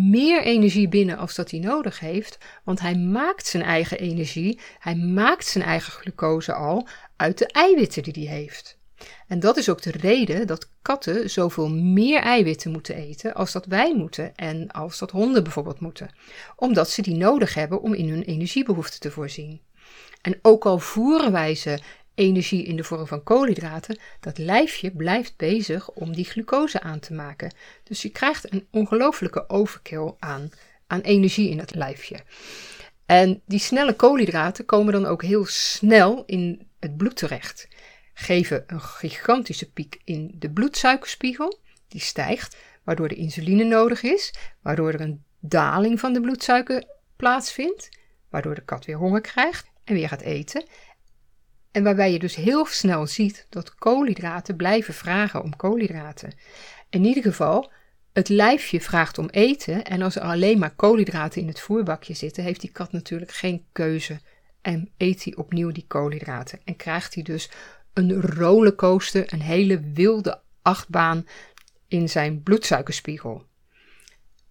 meer 0.10 0.44
energie 0.44 0.88
binnen 0.88 1.18
als 1.18 1.36
dat 1.36 1.52
hij 1.52 1.60
nodig 1.60 2.00
heeft, 2.00 2.38
want 2.64 2.80
hij 2.80 2.96
maakt 2.96 3.46
zijn 3.46 3.64
eigen 3.64 4.00
energie, 4.00 4.60
hij 4.80 4.96
maakt 4.96 5.46
zijn 5.46 5.64
eigen 5.64 5.92
glucose 5.92 6.54
al 6.54 6.88
uit 7.16 7.38
de 7.38 7.48
eiwitten 7.48 8.04
die 8.04 8.28
hij 8.28 8.38
heeft. 8.38 8.78
En 9.28 9.40
dat 9.40 9.58
is 9.58 9.70
ook 9.70 9.82
de 9.82 9.92
reden 9.92 10.48
dat 10.48 10.70
katten 10.82 11.30
zoveel 11.30 11.70
meer 11.70 12.22
eiwitten 12.22 12.72
moeten 12.72 12.96
eten 12.96 13.34
als 13.34 13.52
dat 13.52 13.66
wij 13.66 13.96
moeten 13.96 14.36
en 14.36 14.72
als 14.72 14.98
dat 14.98 15.12
honden 15.12 15.44
bijvoorbeeld 15.44 15.80
moeten, 15.80 16.10
omdat 16.56 16.90
ze 16.90 17.02
die 17.02 17.16
nodig 17.16 17.54
hebben 17.54 17.82
om 17.82 17.94
in 17.94 18.10
hun 18.10 18.24
energiebehoeften 18.24 19.00
te 19.00 19.12
voorzien. 19.12 19.62
En 20.22 20.40
ook 20.42 20.66
al 20.66 20.80
voeren 20.80 21.32
wij 21.32 21.56
ze 21.56 21.80
energie 22.16 22.64
in 22.64 22.76
de 22.76 22.84
vorm 22.84 23.08
van 23.08 23.24
koolhydraten, 23.24 24.00
dat 24.20 24.38
lijfje 24.38 24.92
blijft 24.92 25.38
bezig 25.38 25.92
om 25.92 26.16
die 26.16 26.26
glucose 26.26 26.82
aan 26.82 27.00
te 27.00 27.14
maken. 27.14 27.54
Dus 27.84 28.02
je 28.02 28.10
krijgt 28.10 28.54
een 28.54 28.68
ongelofelijke 28.72 29.50
overkill 29.50 30.14
aan, 30.20 30.50
aan 30.88 31.02
energie 31.02 31.50
in 31.50 31.60
het 31.60 31.76
lijfje. 31.76 32.20
En 33.06 33.42
die 33.46 33.60
snelle 33.60 33.94
koolhydraten 33.94 34.66
komen 34.66 34.94
dan 34.94 35.06
ook 35.06 35.24
heel 35.24 35.46
snel 35.46 36.24
in 36.26 36.68
het 36.86 36.98
bloed 36.98 37.16
terecht. 37.16 37.68
Geven 38.14 38.64
een 38.68 38.82
gigantische 38.82 39.72
piek 39.72 40.02
in 40.04 40.36
de 40.36 40.50
bloedsuikerspiegel, 40.50 41.60
die 41.88 42.02
stijgt, 42.02 42.58
waardoor 42.84 43.08
de 43.08 43.16
insuline 43.16 43.64
nodig 43.64 44.04
is, 44.04 44.34
waardoor 44.62 44.94
er 44.94 45.02
een 45.02 45.24
daling 45.40 46.00
van 46.00 46.14
de 46.14 46.22
bloedsuiker 46.22 46.84
plaatsvindt, 47.16 47.90
waardoor 48.30 48.56
de 48.56 48.66
kat 48.66 48.86
weer 48.86 48.98
honger 48.98 49.22
krijgt 49.22 49.68
en 49.84 49.94
weer 49.94 50.08
gaat 50.08 50.22
eten. 50.22 50.66
En 51.72 51.84
waarbij 51.84 52.12
je 52.12 52.20
dus 52.20 52.36
heel 52.36 52.66
snel 52.66 53.08
ziet 53.08 53.46
dat 53.50 53.76
koolhydraten 53.76 54.56
blijven 54.56 54.94
vragen 54.94 55.44
om 55.44 55.56
koolhydraten. 55.56 56.34
In 56.90 57.06
ieder 57.06 57.24
geval, 57.24 57.72
het 58.14 58.30
lijfje 58.30 58.82
vraagt 58.82 59.18
om 59.18 59.30
eten 59.30 59.84
en 59.84 60.02
als 60.02 60.16
er 60.16 60.22
alleen 60.22 60.60
maar 60.60 60.76
koolhydraten 60.76 61.42
in 61.42 61.48
het 61.48 61.60
voerbakje 61.60 62.14
zitten, 62.14 62.44
heeft 62.44 62.62
die 62.62 62.72
kat 62.72 62.92
natuurlijk 62.92 63.32
geen 63.32 63.66
keuze 63.72 64.20
en 64.66 64.90
eet 64.98 65.24
hij 65.24 65.36
opnieuw 65.36 65.72
die 65.72 65.86
koolhydraten 65.88 66.60
en 66.64 66.76
krijgt 66.76 67.14
hij 67.14 67.24
dus 67.24 67.50
een 67.94 68.22
rollercoaster, 68.22 69.34
een 69.34 69.42
hele 69.42 69.80
wilde 69.80 70.42
achtbaan 70.62 71.28
in 71.88 72.10
zijn 72.10 72.44
bloedsuikerspiegel. 72.44 73.46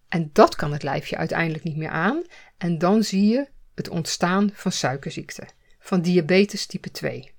En 0.07 0.29
dat 0.33 0.55
kan 0.55 0.71
het 0.71 0.83
lijfje 0.83 1.17
uiteindelijk 1.17 1.63
niet 1.63 1.75
meer 1.75 1.89
aan 1.89 2.23
en 2.57 2.77
dan 2.77 3.03
zie 3.03 3.27
je 3.27 3.47
het 3.73 3.89
ontstaan 3.89 4.49
van 4.53 4.71
suikerziekte, 4.71 5.47
van 5.79 6.01
diabetes 6.01 6.65
type 6.65 6.91
2. 6.91 7.31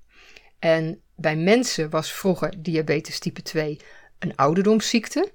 En 0.59 1.01
bij 1.15 1.35
mensen 1.35 1.89
was 1.89 2.11
vroeger 2.11 2.63
diabetes 2.63 3.19
type 3.19 3.41
2 3.41 3.79
een 4.19 4.35
ouderdomsziekte. 4.35 5.31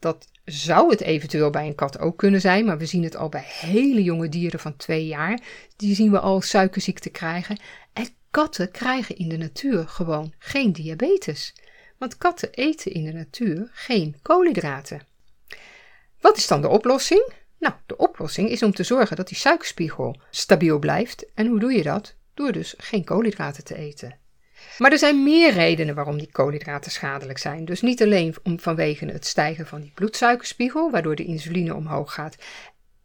Dat 0.00 0.28
zou 0.44 0.90
het 0.90 1.00
eventueel 1.00 1.50
bij 1.50 1.66
een 1.66 1.74
kat 1.74 1.98
ook 1.98 2.18
kunnen 2.18 2.40
zijn, 2.40 2.64
maar 2.64 2.78
we 2.78 2.86
zien 2.86 3.04
het 3.04 3.16
al 3.16 3.28
bij 3.28 3.44
hele 3.44 4.02
jonge 4.02 4.28
dieren 4.28 4.60
van 4.60 4.76
twee 4.76 5.06
jaar. 5.06 5.40
Die 5.76 5.94
zien 5.94 6.10
we 6.10 6.20
al 6.20 6.40
suikerziekte 6.40 7.10
krijgen. 7.10 7.60
En 7.92 8.08
katten 8.30 8.70
krijgen 8.70 9.16
in 9.16 9.28
de 9.28 9.36
natuur 9.36 9.88
gewoon 9.88 10.32
geen 10.38 10.72
diabetes. 10.72 11.54
Want 11.98 12.18
katten 12.18 12.50
eten 12.50 12.92
in 12.92 13.04
de 13.04 13.12
natuur 13.12 13.70
geen 13.72 14.16
koolhydraten. 14.22 15.06
Wat 16.20 16.36
is 16.36 16.46
dan 16.46 16.60
de 16.60 16.68
oplossing? 16.68 17.32
Nou, 17.58 17.74
de 17.86 17.96
oplossing 17.96 18.48
is 18.48 18.62
om 18.62 18.72
te 18.72 18.82
zorgen 18.82 19.16
dat 19.16 19.28
die 19.28 19.36
suikerspiegel 19.36 20.20
stabiel 20.30 20.78
blijft. 20.78 21.26
En 21.34 21.46
hoe 21.46 21.58
doe 21.58 21.72
je 21.72 21.82
dat? 21.82 22.14
Door 22.34 22.52
dus 22.52 22.74
geen 22.76 23.04
koolhydraten 23.04 23.64
te 23.64 23.76
eten. 23.76 24.19
Maar 24.78 24.92
er 24.92 24.98
zijn 24.98 25.22
meer 25.22 25.52
redenen 25.52 25.94
waarom 25.94 26.18
die 26.18 26.32
koolhydraten 26.32 26.90
schadelijk 26.90 27.38
zijn. 27.38 27.64
Dus 27.64 27.80
niet 27.80 28.02
alleen 28.02 28.34
om, 28.42 28.60
vanwege 28.60 29.06
het 29.06 29.26
stijgen 29.26 29.66
van 29.66 29.80
die 29.80 29.92
bloedsuikerspiegel, 29.94 30.90
waardoor 30.90 31.16
de 31.16 31.24
insuline 31.24 31.74
omhoog 31.74 32.14
gaat 32.14 32.36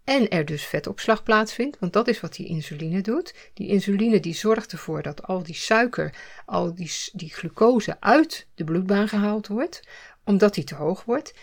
en 0.06 0.30
er 0.30 0.46
dus 0.46 0.66
vetopslag 0.66 1.24
plaatsvindt, 1.24 1.80
want 1.80 1.94
dat 1.94 2.08
is 2.08 2.20
wat 2.20 2.36
die 2.36 2.48
insuline 2.48 3.02
doet. 3.02 3.34
Die 3.54 3.68
insuline 3.68 4.20
die 4.20 4.34
zorgt 4.34 4.72
ervoor 4.72 5.02
dat 5.02 5.24
al 5.24 5.44
die 5.44 5.56
suiker, 5.56 6.14
al 6.46 6.76
die, 6.76 6.92
die 7.14 7.34
glucose 7.34 7.98
uit 8.00 8.48
de 8.56 8.64
bloedbaan 8.64 9.08
gehaald 9.08 9.48
wordt, 9.48 9.82
omdat 10.24 10.54
die 10.54 10.64
te 10.64 10.76
hoog 10.76 11.04
wordt. 11.04 11.34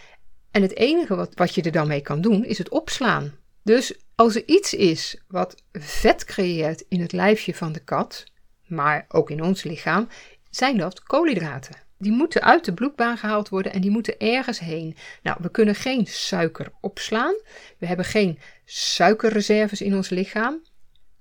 En 0.50 0.62
het 0.62 0.76
enige 0.76 1.14
wat, 1.14 1.35
wat 1.35 1.54
je 1.54 1.62
er 1.62 1.73
dan 1.73 1.88
mee 1.88 2.00
kan 2.00 2.21
doen, 2.21 2.45
is 2.45 2.59
het 2.59 2.69
opslaan. 2.69 3.35
Dus 3.62 3.95
als 4.14 4.35
er 4.35 4.42
iets 4.47 4.75
is 4.75 5.23
wat 5.28 5.62
vet 5.73 6.25
creëert 6.25 6.85
in 6.88 7.00
het 7.00 7.12
lijfje 7.12 7.54
van 7.54 7.73
de 7.73 7.81
kat, 7.81 8.25
maar 8.73 9.05
ook 9.09 9.31
in 9.31 9.43
ons 9.43 9.62
lichaam, 9.62 10.09
zijn 10.50 10.76
dat 10.76 11.02
koolhydraten. 11.02 11.76
Die 11.99 12.12
moeten 12.12 12.43
uit 12.43 12.64
de 12.64 12.75
bloedbaan 12.75 13.19
gehaald 13.19 13.49
worden 13.49 13.73
en 13.73 13.81
die 13.81 13.91
moeten 13.91 14.19
ergens 14.19 14.59
heen. 14.59 14.97
Nou, 15.23 15.37
we 15.41 15.50
kunnen 15.50 15.75
geen 15.75 16.07
suiker 16.07 16.73
opslaan. 16.81 17.35
We 17.79 17.87
hebben 17.87 18.05
geen 18.05 18.38
suikerreserves 18.64 19.81
in 19.81 19.97
ons 19.97 20.09
lichaam. 20.09 20.62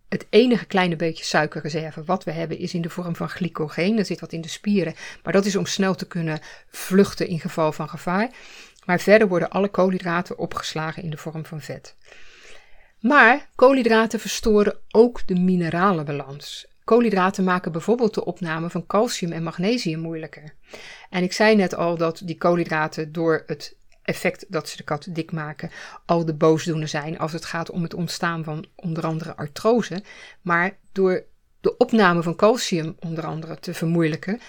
Het 0.10 0.25
enige 0.29 0.65
kleine 0.65 0.96
beetje 0.96 1.24
suikerreserve 1.24 2.03
wat 2.03 2.24
we 2.24 2.31
hebben 2.31 2.58
is 2.58 2.73
in 2.73 2.82
de 2.82 2.89
vorm 2.89 3.15
van 3.15 3.30
glycogeen. 3.30 3.97
Er 3.97 4.06
zit 4.06 4.19
wat 4.19 4.34
in 4.34 4.41
de 4.41 4.47
spieren, 4.47 4.95
maar 5.23 5.34
dat 5.34 5.45
is 5.45 5.56
om 5.56 5.65
snel 5.65 5.95
te 5.95 6.08
kunnen 6.08 6.39
vluchten 6.69 7.28
in 7.28 7.39
geval 7.39 7.71
van 7.71 7.89
gevaar. 7.89 8.30
Maar 8.86 8.99
verder 8.99 9.28
worden 9.28 9.49
alle 9.49 9.69
koolhydraten 9.69 10.38
opgeslagen 10.38 11.04
in 11.04 11.10
de 11.10 11.17
vorm 11.17 11.45
van 11.45 11.62
vet. 11.62 11.95
Maar 12.99 13.49
koolhydraten 13.56 14.19
verstoren 14.19 14.78
ook 14.91 15.28
de 15.28 15.36
mineralenbalans. 15.36 16.70
Koolhydraten 16.84 17.44
maken 17.44 17.72
bijvoorbeeld 17.72 18.13
de 18.13 18.26
opname 18.26 18.70
van 18.70 18.86
calcium 18.86 19.32
en 19.32 19.44
magnesium 19.44 20.00
moeilijker. 20.00 20.56
En 21.10 21.24
ik 21.24 21.34
zei 21.34 21.56
net 21.56 21.76
al 21.76 21.98
dat 21.98 22.22
die 22.24 22.38
koolhydraten 22.38 23.12
door 23.12 23.44
het 23.46 23.76
effect 24.02 24.46
dat 24.50 24.70
ze 24.70 24.78
de 24.78 24.84
kat 24.84 25.08
dik 25.10 25.32
maken 25.32 25.72
al 26.06 26.26
de 26.26 26.34
boosdoener 26.34 26.88
zijn 26.88 27.20
als 27.20 27.32
het 27.32 27.46
gaat 27.46 27.70
om 27.70 27.84
het 27.84 27.94
ontstaan 27.94 28.44
van 28.44 28.65
onder 28.76 29.06
andere 29.06 29.36
artrose. 29.36 30.04
Maar 30.41 30.78
door 30.91 31.24
de 31.62 31.78
opname 31.78 32.24
van 32.24 32.36
calcium 32.36 32.96
onder 33.00 33.26
andere 33.26 33.60
te 33.60 33.74
vermoeilijken, 33.74 34.39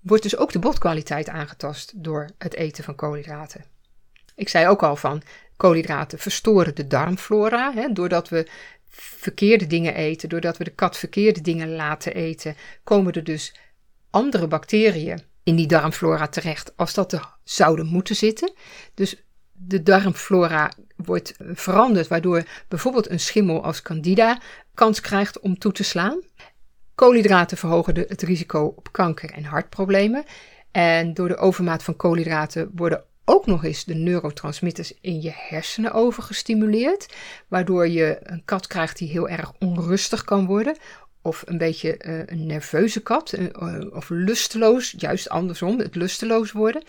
wordt 0.00 0.22
dus 0.22 0.36
ook 0.36 0.52
de 0.52 0.58
botkwaliteit 0.58 1.28
aangetast 1.28 1.92
door 1.96 2.30
het 2.38 2.54
eten 2.54 2.84
van 2.84 2.94
koolhydraten. 2.94 3.64
Ik 4.34 4.48
zei 4.48 4.68
ook 4.68 4.82
al 4.82 4.96
van 4.96 5.22
koolhydraten 5.56 6.18
verstoren 6.18 6.74
de 6.74 6.86
darmflora, 6.86 7.72
hè, 7.74 7.92
doordat 7.92 8.28
we 8.28 8.48
verkeerde 8.88 9.66
dingen 9.66 9.94
eten, 9.94 10.28
doordat 10.28 10.56
we 10.56 10.64
de 10.64 10.70
kat 10.70 10.96
verkeerde 10.96 11.40
dingen 11.40 11.74
laten 11.74 12.14
eten, 12.14 12.56
komen 12.84 13.12
er 13.12 13.24
dus 13.24 13.54
andere 14.10 14.46
bacteriën 14.46 15.22
in 15.42 15.56
die 15.56 15.66
darmflora 15.66 16.28
terecht 16.28 16.76
als 16.76 16.94
dat 16.94 17.12
er 17.12 17.36
zouden 17.44 17.86
moeten 17.86 18.16
zitten. 18.16 18.52
Dus 18.94 19.22
de 19.52 19.82
darmflora 19.82 20.72
wordt 20.96 21.34
veranderd, 21.38 22.08
waardoor 22.08 22.44
bijvoorbeeld 22.68 23.10
een 23.10 23.20
schimmel 23.20 23.64
als 23.64 23.82
candida 23.82 24.40
kans 24.74 25.00
krijgt 25.00 25.40
om 25.40 25.58
toe 25.58 25.72
te 25.72 25.82
slaan. 25.82 26.20
Koolhydraten 26.94 27.56
verhogen 27.56 27.94
het 27.94 28.22
risico 28.22 28.72
op 28.76 28.92
kanker 28.92 29.30
en 29.30 29.44
hartproblemen. 29.44 30.24
En 30.70 31.14
door 31.14 31.28
de 31.28 31.36
overmaat 31.36 31.82
van 31.82 31.96
koolhydraten 31.96 32.70
worden 32.74 33.04
ook 33.28 33.46
nog 33.46 33.64
eens 33.64 33.84
de 33.84 33.94
neurotransmitters 33.94 34.92
in 35.00 35.22
je 35.22 35.32
hersenen 35.34 35.92
overgestimuleerd, 35.92 37.14
waardoor 37.48 37.88
je 37.88 38.18
een 38.22 38.42
kat 38.44 38.66
krijgt 38.66 38.98
die 38.98 39.08
heel 39.08 39.28
erg 39.28 39.52
onrustig 39.58 40.24
kan 40.24 40.46
worden. 40.46 40.76
Of 41.22 41.42
een 41.46 41.58
beetje 41.58 42.00
uh, 42.06 42.22
een 42.26 42.46
nerveuze 42.46 43.00
kat, 43.00 43.32
uh, 43.38 43.94
of 43.94 44.08
lusteloos, 44.08 44.94
juist 44.96 45.28
andersom, 45.28 45.78
het 45.78 45.94
lusteloos 45.94 46.52
worden. 46.52 46.82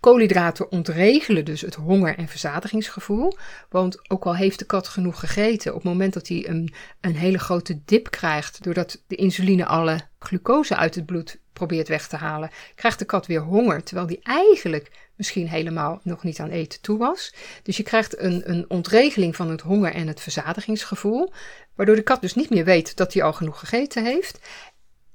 Koolhydraten 0.00 0.70
ontregelen 0.70 1.44
dus 1.44 1.60
het 1.60 1.74
honger- 1.74 2.18
en 2.18 2.28
verzadigingsgevoel. 2.28 3.36
Want 3.68 4.10
ook 4.10 4.24
al 4.24 4.36
heeft 4.36 4.58
de 4.58 4.64
kat 4.64 4.88
genoeg 4.88 5.20
gegeten, 5.20 5.70
op 5.74 5.82
het 5.82 5.92
moment 5.92 6.12
dat 6.12 6.28
hij 6.28 6.48
een, 6.48 6.72
een 7.00 7.16
hele 7.16 7.38
grote 7.38 7.80
dip 7.84 8.10
krijgt, 8.10 8.62
doordat 8.64 9.02
de 9.06 9.16
insuline 9.16 9.66
alle 9.66 10.00
glucose 10.18 10.76
uit 10.76 10.94
het 10.94 11.06
bloed 11.06 11.40
probeert 11.52 11.88
weg 11.88 12.08
te 12.08 12.16
halen, 12.16 12.50
krijgt 12.74 12.98
de 12.98 13.04
kat 13.04 13.26
weer 13.26 13.40
honger, 13.40 13.82
terwijl 13.82 14.06
die 14.06 14.20
eigenlijk 14.22 15.09
misschien 15.20 15.48
helemaal 15.48 16.00
nog 16.02 16.22
niet 16.22 16.40
aan 16.40 16.50
eten 16.50 16.80
toe 16.80 16.98
was. 16.98 17.34
Dus 17.62 17.76
je 17.76 17.82
krijgt 17.82 18.18
een, 18.18 18.50
een 18.50 18.64
ontregeling 18.68 19.36
van 19.36 19.50
het 19.50 19.60
honger- 19.60 19.94
en 19.94 20.06
het 20.06 20.20
verzadigingsgevoel, 20.20 21.32
waardoor 21.74 21.96
de 21.96 22.02
kat 22.02 22.20
dus 22.20 22.34
niet 22.34 22.50
meer 22.50 22.64
weet 22.64 22.96
dat 22.96 23.12
hij 23.12 23.22
al 23.22 23.32
genoeg 23.32 23.58
gegeten 23.58 24.04
heeft 24.04 24.38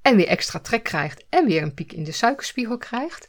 en 0.01 0.15
weer 0.15 0.27
extra 0.27 0.59
trek 0.59 0.83
krijgt 0.83 1.25
en 1.29 1.45
weer 1.45 1.61
een 1.61 1.73
piek 1.73 1.93
in 1.93 2.03
de 2.03 2.11
suikerspiegel 2.11 2.77
krijgt. 2.77 3.27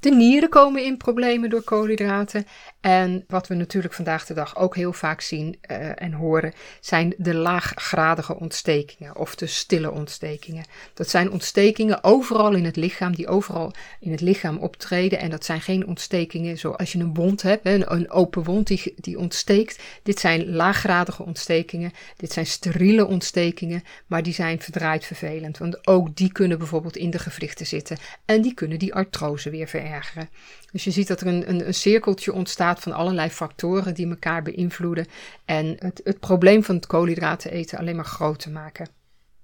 De 0.00 0.10
nieren 0.10 0.48
komen 0.48 0.84
in 0.84 0.96
problemen 0.96 1.50
door 1.50 1.62
koolhydraten. 1.62 2.46
En 2.84 3.24
wat 3.28 3.46
we 3.46 3.54
natuurlijk 3.54 3.94
vandaag 3.94 4.26
de 4.26 4.34
dag 4.34 4.56
ook 4.56 4.76
heel 4.76 4.92
vaak 4.92 5.20
zien 5.20 5.58
uh, 5.70 6.02
en 6.02 6.12
horen, 6.12 6.52
zijn 6.80 7.14
de 7.16 7.34
laaggradige 7.34 8.38
ontstekingen 8.38 9.16
of 9.16 9.34
de 9.34 9.46
stille 9.46 9.90
ontstekingen. 9.90 10.64
Dat 10.94 11.08
zijn 11.08 11.30
ontstekingen 11.30 12.04
overal 12.04 12.54
in 12.54 12.64
het 12.64 12.76
lichaam, 12.76 13.14
die 13.14 13.28
overal 13.28 13.72
in 14.00 14.10
het 14.10 14.20
lichaam 14.20 14.56
optreden. 14.56 15.18
En 15.18 15.30
dat 15.30 15.44
zijn 15.44 15.60
geen 15.60 15.86
ontstekingen 15.86 16.58
zoals 16.58 16.92
je 16.92 16.98
een 16.98 17.14
wond 17.14 17.42
hebt, 17.42 17.66
een, 17.66 17.92
een 17.92 18.10
open 18.10 18.42
wond 18.42 18.66
die, 18.66 18.94
die 18.96 19.18
ontsteekt. 19.18 19.82
Dit 20.02 20.20
zijn 20.20 20.50
laaggradige 20.50 21.22
ontstekingen, 21.22 21.92
dit 22.16 22.32
zijn 22.32 22.46
steriele 22.46 23.06
ontstekingen, 23.06 23.82
maar 24.06 24.22
die 24.22 24.34
zijn 24.34 24.60
verdraaid 24.60 25.04
vervelend. 25.04 25.58
Want 25.58 25.86
ook 25.86 26.16
die 26.16 26.32
kunnen 26.32 26.58
bijvoorbeeld 26.58 26.96
in 26.96 27.10
de 27.10 27.18
gewrichten 27.18 27.66
zitten 27.66 27.98
en 28.24 28.42
die 28.42 28.54
kunnen 28.54 28.78
die 28.78 28.94
artrose 28.94 29.50
weer 29.50 29.68
verergeren. 29.68 30.28
Dus 30.74 30.84
je 30.84 30.90
ziet 30.90 31.08
dat 31.08 31.20
er 31.20 31.26
een, 31.26 31.48
een, 31.48 31.66
een, 31.66 31.74
cirkeltje 31.74 32.32
ontstaat 32.32 32.80
van 32.80 32.92
allerlei 32.92 33.30
factoren 33.30 33.94
die 33.94 34.08
elkaar 34.08 34.42
beïnvloeden 34.42 35.06
en 35.44 35.76
het, 35.78 36.00
het 36.04 36.20
probleem 36.20 36.64
van 36.64 36.74
het 36.74 36.86
koolhydraten 36.86 37.50
eten 37.50 37.78
alleen 37.78 37.96
maar 37.96 38.04
groter 38.04 38.50
maken. 38.50 38.88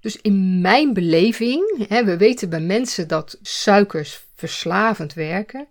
Dus 0.00 0.16
in 0.20 0.60
mijn 0.60 0.92
beleving, 0.92 1.86
hè, 1.88 2.04
we 2.04 2.16
weten 2.16 2.48
bij 2.48 2.60
mensen 2.60 3.08
dat 3.08 3.38
suikers 3.42 4.26
verslavend 4.34 5.14
werken. 5.14 5.66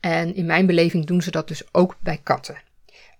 En 0.00 0.34
in 0.34 0.46
mijn 0.46 0.66
beleving 0.66 1.06
doen 1.06 1.22
ze 1.22 1.30
dat 1.30 1.48
dus 1.48 1.62
ook 1.72 1.96
bij 2.00 2.20
katten. 2.22 2.62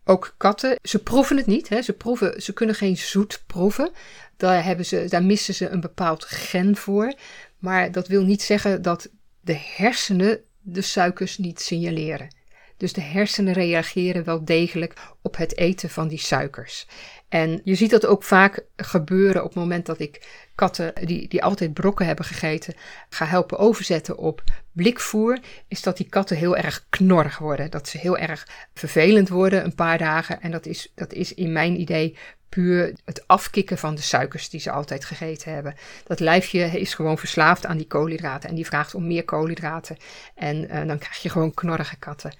Ook 0.04 0.34
katten, 0.36 0.76
ze 0.82 0.98
proeven 0.98 1.36
het 1.36 1.46
niet. 1.46 1.68
Hè. 1.68 1.82
Ze, 1.82 1.92
proeven, 1.92 2.42
ze 2.42 2.52
kunnen 2.52 2.74
geen 2.74 2.96
zoet 2.96 3.42
proeven. 3.46 3.90
Daar, 4.36 4.64
hebben 4.64 4.86
ze, 4.86 5.06
daar 5.08 5.24
missen 5.24 5.54
ze 5.54 5.68
een 5.68 5.80
bepaald 5.80 6.24
gen 6.24 6.76
voor. 6.76 7.14
Maar 7.58 7.92
dat 7.92 8.08
wil 8.08 8.22
niet 8.22 8.42
zeggen 8.42 8.82
dat 8.82 9.08
de 9.40 9.58
hersenen 9.76 10.40
de 10.62 10.82
suikers 10.82 11.38
niet 11.38 11.60
signaleren. 11.60 12.38
Dus 12.76 12.92
de 12.92 13.00
hersenen 13.00 13.52
reageren 13.52 14.24
wel 14.24 14.44
degelijk 14.44 14.94
op 15.22 15.36
het 15.36 15.56
eten 15.56 15.90
van 15.90 16.08
die 16.08 16.18
suikers. 16.18 16.86
En 17.28 17.60
je 17.64 17.74
ziet 17.74 17.90
dat 17.90 18.06
ook 18.06 18.22
vaak 18.22 18.64
gebeuren 18.76 19.42
op 19.42 19.48
het 19.48 19.58
moment 19.58 19.86
dat 19.86 20.00
ik 20.00 20.26
katten 20.54 20.92
die, 21.06 21.28
die 21.28 21.42
altijd 21.42 21.72
brokken 21.72 22.06
hebben 22.06 22.24
gegeten, 22.24 22.74
ga 23.08 23.24
helpen 23.24 23.58
overzetten 23.58 24.18
op 24.18 24.42
blikvoer, 24.72 25.38
is 25.68 25.82
dat 25.82 25.96
die 25.96 26.08
katten 26.08 26.36
heel 26.36 26.56
erg 26.56 26.86
knorrig 26.88 27.38
worden. 27.38 27.70
Dat 27.70 27.88
ze 27.88 27.98
heel 27.98 28.16
erg 28.16 28.48
vervelend 28.74 29.28
worden 29.28 29.64
een 29.64 29.74
paar 29.74 29.98
dagen. 29.98 30.40
En 30.40 30.50
dat 30.50 30.66
is, 30.66 30.92
dat 30.94 31.12
is 31.12 31.34
in 31.34 31.52
mijn 31.52 31.80
idee 31.80 32.16
puur 32.50 32.94
het 33.04 33.26
afkicken 33.26 33.78
van 33.78 33.94
de 33.94 34.02
suikers 34.02 34.48
die 34.48 34.60
ze 34.60 34.70
altijd 34.70 35.04
gegeten 35.04 35.52
hebben. 35.52 35.74
Dat 36.06 36.20
lijfje 36.20 36.80
is 36.80 36.94
gewoon 36.94 37.18
verslaafd 37.18 37.66
aan 37.66 37.76
die 37.76 37.86
koolhydraten 37.86 38.48
en 38.48 38.54
die 38.54 38.66
vraagt 38.66 38.94
om 38.94 39.06
meer 39.06 39.24
koolhydraten. 39.24 39.96
En 40.34 40.56
uh, 40.56 40.86
dan 40.86 40.98
krijg 40.98 41.22
je 41.22 41.30
gewoon 41.30 41.54
knorrige 41.54 41.96
katten. 41.96 42.34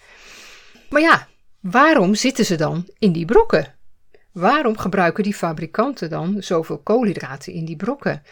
Maar 0.89 1.01
ja, 1.01 1.29
waarom 1.61 2.15
zitten 2.15 2.45
ze 2.45 2.57
dan 2.57 2.89
in 2.99 3.13
die 3.13 3.25
brokken? 3.25 3.75
Waarom 4.33 4.79
gebruiken 4.79 5.23
die 5.23 5.35
fabrikanten 5.35 6.11
dan 6.11 6.37
zoveel 6.43 6.79
koolhydraten 6.79 7.53
in 7.53 7.65
die 7.65 7.77
brokken? 7.77 8.23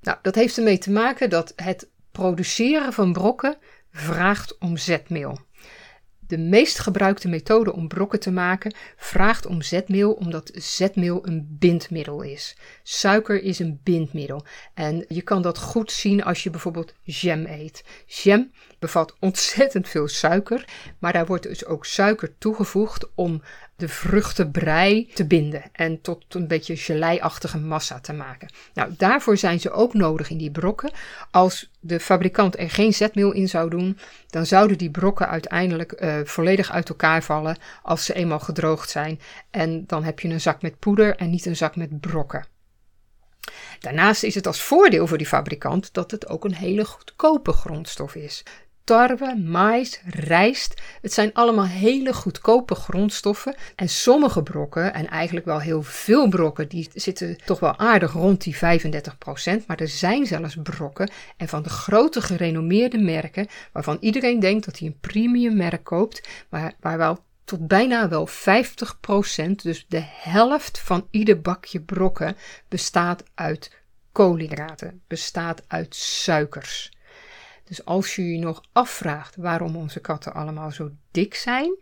Nou, 0.00 0.18
dat 0.22 0.34
heeft 0.34 0.56
ermee 0.56 0.78
te 0.78 0.90
maken 0.90 1.30
dat 1.30 1.52
het 1.56 1.88
produceren 2.12 2.92
van 2.92 3.12
brokken 3.12 3.56
vraagt 3.92 4.58
om 4.58 4.76
zetmeel. 4.76 5.46
De 6.28 6.38
meest 6.38 6.78
gebruikte 6.78 7.28
methode 7.28 7.72
om 7.72 7.88
brokken 7.88 8.20
te 8.20 8.30
maken 8.30 8.74
vraagt 8.96 9.46
om 9.46 9.62
zetmeel 9.62 10.12
omdat 10.12 10.50
zetmeel 10.54 11.26
een 11.26 11.56
bindmiddel 11.58 12.22
is. 12.22 12.56
Suiker 12.82 13.42
is 13.42 13.58
een 13.58 13.80
bindmiddel 13.82 14.44
en 14.74 15.04
je 15.08 15.22
kan 15.22 15.42
dat 15.42 15.58
goed 15.58 15.92
zien 15.92 16.24
als 16.24 16.42
je 16.42 16.50
bijvoorbeeld 16.50 16.94
jam 17.02 17.46
eet. 17.46 17.84
Jam 18.06 18.50
bevat 18.78 19.14
ontzettend 19.20 19.88
veel 19.88 20.08
suiker, 20.08 20.64
maar 20.98 21.12
daar 21.12 21.26
wordt 21.26 21.42
dus 21.42 21.64
ook 21.64 21.86
suiker 21.86 22.38
toegevoegd 22.38 23.08
om 23.14 23.42
de 23.78 23.88
vruchtenbrei 23.88 25.08
te 25.14 25.26
binden 25.26 25.62
en 25.72 26.00
tot 26.00 26.34
een 26.34 26.46
beetje 26.46 26.76
geleiachtige 26.76 27.58
massa 27.58 28.00
te 28.00 28.12
maken. 28.12 28.48
Nou, 28.74 28.94
daarvoor 28.96 29.36
zijn 29.36 29.60
ze 29.60 29.70
ook 29.70 29.94
nodig 29.94 30.30
in 30.30 30.38
die 30.38 30.50
brokken. 30.50 30.90
Als 31.30 31.70
de 31.80 32.00
fabrikant 32.00 32.58
er 32.58 32.70
geen 32.70 32.94
zetmeel 32.94 33.32
in 33.32 33.48
zou 33.48 33.70
doen, 33.70 33.98
dan 34.28 34.46
zouden 34.46 34.78
die 34.78 34.90
brokken 34.90 35.28
uiteindelijk 35.28 36.00
uh, 36.02 36.16
volledig 36.24 36.70
uit 36.70 36.88
elkaar 36.88 37.22
vallen 37.22 37.56
als 37.82 38.04
ze 38.04 38.14
eenmaal 38.14 38.40
gedroogd 38.40 38.90
zijn. 38.90 39.20
En 39.50 39.86
dan 39.86 40.04
heb 40.04 40.20
je 40.20 40.28
een 40.28 40.40
zak 40.40 40.62
met 40.62 40.78
poeder 40.78 41.16
en 41.16 41.30
niet 41.30 41.46
een 41.46 41.56
zak 41.56 41.76
met 41.76 42.00
brokken. 42.00 42.46
Daarnaast 43.78 44.22
is 44.22 44.34
het 44.34 44.46
als 44.46 44.62
voordeel 44.62 45.06
voor 45.06 45.18
die 45.18 45.26
fabrikant 45.26 45.92
dat 45.92 46.10
het 46.10 46.28
ook 46.28 46.44
een 46.44 46.54
hele 46.54 46.84
goedkope 46.84 47.52
grondstof 47.52 48.14
is 48.14 48.44
tarwe, 48.88 49.36
mais, 49.36 50.00
rijst. 50.04 50.82
Het 51.02 51.12
zijn 51.12 51.32
allemaal 51.32 51.66
hele 51.66 52.12
goedkope 52.12 52.74
grondstoffen. 52.74 53.54
En 53.76 53.88
sommige 53.88 54.42
brokken, 54.42 54.94
en 54.94 55.08
eigenlijk 55.08 55.46
wel 55.46 55.60
heel 55.60 55.82
veel 55.82 56.28
brokken, 56.28 56.68
die 56.68 56.90
zitten 56.94 57.36
toch 57.44 57.60
wel 57.60 57.78
aardig 57.78 58.12
rond 58.12 58.42
die 58.42 58.56
35%. 58.56 58.58
Maar 59.66 59.80
er 59.80 59.88
zijn 59.88 60.26
zelfs 60.26 60.56
brokken 60.62 61.10
en 61.36 61.48
van 61.48 61.62
de 61.62 61.68
grote 61.68 62.20
gerenommeerde 62.20 62.98
merken, 62.98 63.46
waarvan 63.72 63.96
iedereen 64.00 64.40
denkt 64.40 64.64
dat 64.64 64.78
hij 64.78 64.88
een 64.88 65.00
premium 65.00 65.56
merk 65.56 65.84
koopt, 65.84 66.28
maar 66.48 66.72
waar 66.80 66.98
wel 66.98 67.18
tot 67.44 67.66
bijna 67.66 68.08
wel 68.08 68.28
50%, 68.28 68.30
dus 69.62 69.84
de 69.88 70.02
helft 70.04 70.80
van 70.80 71.06
ieder 71.10 71.40
bakje 71.40 71.80
brokken, 71.80 72.36
bestaat 72.68 73.22
uit 73.34 73.76
koolhydraten, 74.12 75.02
bestaat 75.06 75.62
uit 75.66 75.94
suikers. 75.94 76.90
Dus 77.68 77.84
als 77.84 78.16
je 78.16 78.32
je 78.32 78.38
nog 78.38 78.62
afvraagt 78.72 79.36
waarom 79.36 79.76
onze 79.76 80.00
katten 80.00 80.34
allemaal 80.34 80.70
zo 80.70 80.90
dik 81.10 81.34
zijn, 81.34 81.76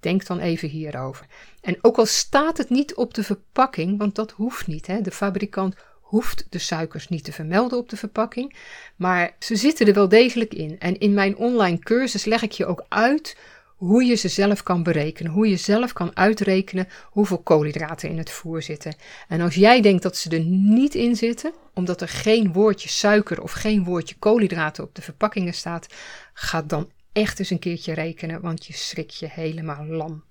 denk 0.00 0.26
dan 0.26 0.38
even 0.38 0.68
hierover. 0.68 1.26
En 1.60 1.78
ook 1.80 1.96
al 1.96 2.06
staat 2.06 2.58
het 2.58 2.70
niet 2.70 2.94
op 2.94 3.14
de 3.14 3.22
verpakking, 3.22 3.98
want 3.98 4.14
dat 4.14 4.30
hoeft 4.30 4.66
niet. 4.66 4.86
Hè? 4.86 5.00
De 5.00 5.10
fabrikant 5.10 5.74
hoeft 6.00 6.46
de 6.50 6.58
suikers 6.58 7.08
niet 7.08 7.24
te 7.24 7.32
vermelden 7.32 7.78
op 7.78 7.88
de 7.88 7.96
verpakking, 7.96 8.56
maar 8.96 9.36
ze 9.38 9.56
zitten 9.56 9.86
er 9.86 9.94
wel 9.94 10.08
degelijk 10.08 10.54
in. 10.54 10.78
En 10.78 10.98
in 10.98 11.14
mijn 11.14 11.36
online 11.36 11.78
cursus 11.78 12.24
leg 12.24 12.42
ik 12.42 12.52
je 12.52 12.66
ook 12.66 12.84
uit 12.88 13.36
hoe 13.76 14.04
je 14.04 14.14
ze 14.14 14.28
zelf 14.28 14.62
kan 14.62 14.82
berekenen, 14.82 15.32
hoe 15.32 15.48
je 15.48 15.56
zelf 15.56 15.92
kan 15.92 16.16
uitrekenen 16.16 16.88
hoeveel 17.04 17.38
koolhydraten 17.38 18.08
in 18.08 18.18
het 18.18 18.30
voer 18.30 18.62
zitten. 18.62 18.96
En 19.28 19.40
als 19.40 19.54
jij 19.54 19.80
denkt 19.80 20.02
dat 20.02 20.16
ze 20.16 20.30
er 20.30 20.44
niet 20.44 20.94
in 20.94 21.16
zitten, 21.16 21.52
omdat 21.74 22.00
er 22.00 22.08
geen 22.08 22.52
woordje 22.52 22.88
suiker 22.88 23.42
of 23.42 23.52
geen 23.52 23.84
woordje 23.84 24.14
koolhydraten 24.18 24.84
op 24.84 24.94
de 24.94 25.02
verpakkingen 25.02 25.54
staat, 25.54 25.86
ga 26.32 26.62
dan 26.62 26.90
echt 27.12 27.38
eens 27.38 27.50
een 27.50 27.58
keertje 27.58 27.94
rekenen, 27.94 28.40
want 28.40 28.66
je 28.66 28.72
schrik 28.72 29.10
je 29.10 29.28
helemaal 29.30 29.86
lam. 29.86 30.24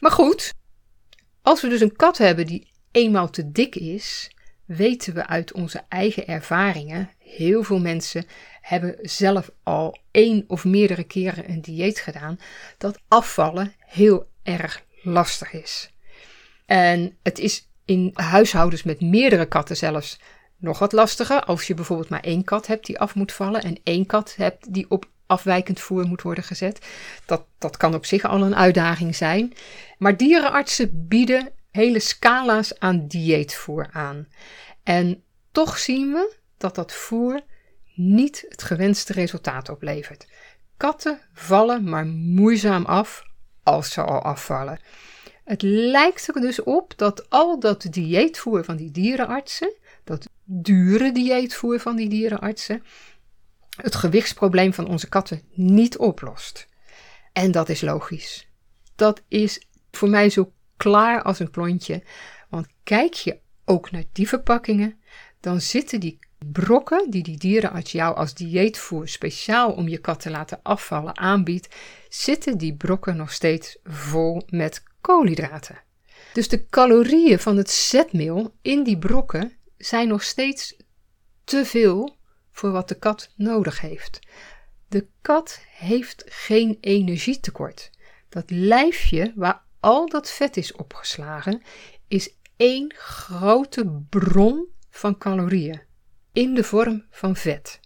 Maar 0.00 0.12
goed, 0.12 0.54
als 1.42 1.62
we 1.62 1.68
dus 1.68 1.80
een 1.80 1.96
kat 1.96 2.18
hebben 2.18 2.46
die 2.46 2.70
eenmaal 2.90 3.30
te 3.30 3.50
dik 3.50 3.74
is, 3.74 4.30
weten 4.64 5.14
we 5.14 5.26
uit 5.26 5.52
onze 5.52 5.82
eigen 5.88 6.26
ervaringen, 6.26 7.10
heel 7.18 7.62
veel 7.62 7.80
mensen 7.80 8.24
hebben 8.70 8.96
zelf 9.02 9.50
al 9.62 9.98
één 10.10 10.44
of 10.46 10.64
meerdere 10.64 11.04
keren 11.04 11.50
een 11.50 11.60
dieet 11.60 11.98
gedaan, 11.98 12.38
dat 12.78 13.00
afvallen 13.08 13.74
heel 13.78 14.28
erg 14.42 14.84
lastig 15.02 15.52
is. 15.52 15.90
En 16.66 17.16
het 17.22 17.38
is 17.38 17.68
in 17.84 18.10
huishoudens 18.12 18.82
met 18.82 19.00
meerdere 19.00 19.46
katten 19.46 19.76
zelfs 19.76 20.20
nog 20.56 20.78
wat 20.78 20.92
lastiger. 20.92 21.44
Als 21.44 21.66
je 21.66 21.74
bijvoorbeeld 21.74 22.08
maar 22.08 22.20
één 22.20 22.44
kat 22.44 22.66
hebt 22.66 22.86
die 22.86 22.98
af 22.98 23.14
moet 23.14 23.32
vallen 23.32 23.62
en 23.62 23.80
één 23.82 24.06
kat 24.06 24.34
hebt 24.36 24.74
die 24.74 24.90
op 24.90 25.08
afwijkend 25.26 25.80
voer 25.80 26.06
moet 26.06 26.22
worden 26.22 26.44
gezet. 26.44 26.86
Dat, 27.26 27.44
dat 27.58 27.76
kan 27.76 27.94
op 27.94 28.06
zich 28.06 28.24
al 28.24 28.42
een 28.42 28.56
uitdaging 28.56 29.16
zijn. 29.16 29.52
Maar 29.98 30.16
dierenartsen 30.16 31.08
bieden 31.08 31.48
hele 31.70 32.00
scala's 32.00 32.78
aan 32.78 33.06
dieetvoer 33.06 33.88
aan. 33.92 34.28
En 34.82 35.22
toch 35.52 35.78
zien 35.78 36.12
we 36.12 36.34
dat 36.58 36.74
dat 36.74 36.92
voer 36.92 37.40
niet 38.08 38.44
het 38.48 38.62
gewenste 38.62 39.12
resultaat 39.12 39.68
oplevert. 39.68 40.26
Katten 40.76 41.20
vallen 41.32 41.84
maar 41.88 42.06
moeizaam 42.06 42.84
af 42.84 43.22
als 43.62 43.92
ze 43.92 44.02
al 44.02 44.22
afvallen. 44.22 44.80
Het 45.44 45.62
lijkt 45.62 46.28
er 46.28 46.40
dus 46.40 46.62
op 46.62 46.92
dat 46.96 47.30
al 47.30 47.60
dat 47.60 47.86
dieetvoer 47.90 48.64
van 48.64 48.76
die 48.76 48.90
dierenartsen, 48.90 49.72
dat 50.04 50.28
dure 50.44 51.12
dieetvoer 51.12 51.80
van 51.80 51.96
die 51.96 52.08
dierenartsen, 52.08 52.82
het 53.76 53.94
gewichtsprobleem 53.94 54.74
van 54.74 54.88
onze 54.88 55.08
katten 55.08 55.42
niet 55.52 55.98
oplost. 55.98 56.68
En 57.32 57.50
dat 57.50 57.68
is 57.68 57.80
logisch. 57.80 58.48
Dat 58.94 59.22
is 59.28 59.66
voor 59.90 60.08
mij 60.08 60.30
zo 60.30 60.52
klaar 60.76 61.22
als 61.22 61.38
een 61.38 61.50
klontje. 61.50 62.02
Want 62.48 62.66
kijk 62.84 63.14
je 63.14 63.38
ook 63.64 63.90
naar 63.90 64.04
die 64.12 64.28
verpakkingen, 64.28 65.00
dan 65.40 65.60
zitten 65.60 66.00
die 66.00 66.18
brokken 66.52 67.10
die 67.10 67.22
die 67.22 67.36
dierenarts 67.36 67.92
jou 67.92 68.16
als 68.16 68.34
dieetvoer 68.34 69.08
speciaal 69.08 69.72
om 69.72 69.88
je 69.88 69.98
kat 69.98 70.20
te 70.20 70.30
laten 70.30 70.60
afvallen 70.62 71.18
aanbiedt, 71.18 71.74
zitten 72.08 72.58
die 72.58 72.74
brokken 72.74 73.16
nog 73.16 73.32
steeds 73.32 73.78
vol 73.84 74.42
met 74.46 74.82
koolhydraten. 75.00 75.82
Dus 76.32 76.48
de 76.48 76.68
calorieën 76.68 77.38
van 77.38 77.56
het 77.56 77.70
zetmeel 77.70 78.54
in 78.62 78.82
die 78.82 78.98
brokken 78.98 79.52
zijn 79.76 80.08
nog 80.08 80.22
steeds 80.22 80.76
te 81.44 81.64
veel 81.64 82.16
voor 82.52 82.70
wat 82.70 82.88
de 82.88 82.98
kat 82.98 83.32
nodig 83.36 83.80
heeft. 83.80 84.18
De 84.88 85.06
kat 85.22 85.60
heeft 85.70 86.24
geen 86.26 86.78
energietekort. 86.80 87.90
Dat 88.28 88.50
lijfje 88.50 89.32
waar 89.36 89.62
al 89.80 90.08
dat 90.08 90.30
vet 90.30 90.56
is 90.56 90.72
opgeslagen, 90.72 91.62
is 92.08 92.34
één 92.56 92.94
grote 92.96 94.04
bron 94.08 94.66
van 94.90 95.18
calorieën 95.18 95.88
in 96.32 96.54
de 96.54 96.64
vorm 96.64 97.04
van 97.10 97.36
vet. 97.36 97.80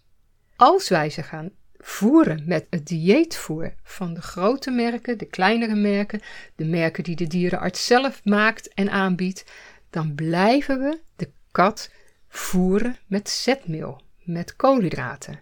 Als 0.55 0.89
wij 0.89 1.09
ze 1.09 1.23
gaan 1.23 1.51
voeren 1.77 2.43
met 2.45 2.67
het 2.69 2.87
dieetvoer 2.87 3.73
van 3.83 4.13
de 4.13 4.21
grote 4.21 4.71
merken, 4.71 5.17
de 5.17 5.25
kleinere 5.25 5.75
merken, 5.75 6.21
de 6.55 6.65
merken 6.65 7.03
die 7.03 7.15
de 7.15 7.27
dierenarts 7.27 7.85
zelf 7.85 8.23
maakt 8.23 8.73
en 8.73 8.89
aanbiedt, 8.89 9.43
dan 9.89 10.15
blijven 10.15 10.79
we 10.79 10.99
de 11.15 11.29
kat 11.51 11.91
voeren 12.27 12.97
met 13.07 13.29
zetmeel, 13.29 14.01
met 14.23 14.55
koolhydraten. 14.55 15.41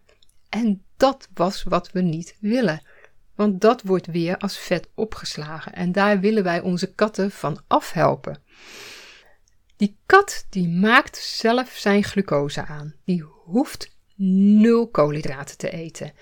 En 0.49 0.83
dat 0.97 1.29
was 1.33 1.63
wat 1.63 1.91
we 1.91 2.01
niet 2.01 2.35
willen. 2.39 2.81
Want 3.35 3.61
dat 3.61 3.81
wordt 3.81 4.05
weer 4.05 4.37
als 4.37 4.57
vet 4.57 4.87
opgeslagen 4.95 5.73
en 5.73 5.91
daar 5.91 6.19
willen 6.19 6.43
wij 6.43 6.59
onze 6.59 6.93
katten 6.93 7.31
van 7.31 7.61
afhelpen. 7.67 8.41
Die 9.83 9.97
kat 10.05 10.45
die 10.49 10.69
maakt 10.69 11.17
zelf 11.17 11.69
zijn 11.69 12.03
glucose 12.03 12.65
aan. 12.65 12.95
Die 13.05 13.23
hoeft 13.45 13.97
nul 14.15 14.87
koolhydraten 14.87 15.57
te 15.57 15.69
eten. 15.69 16.13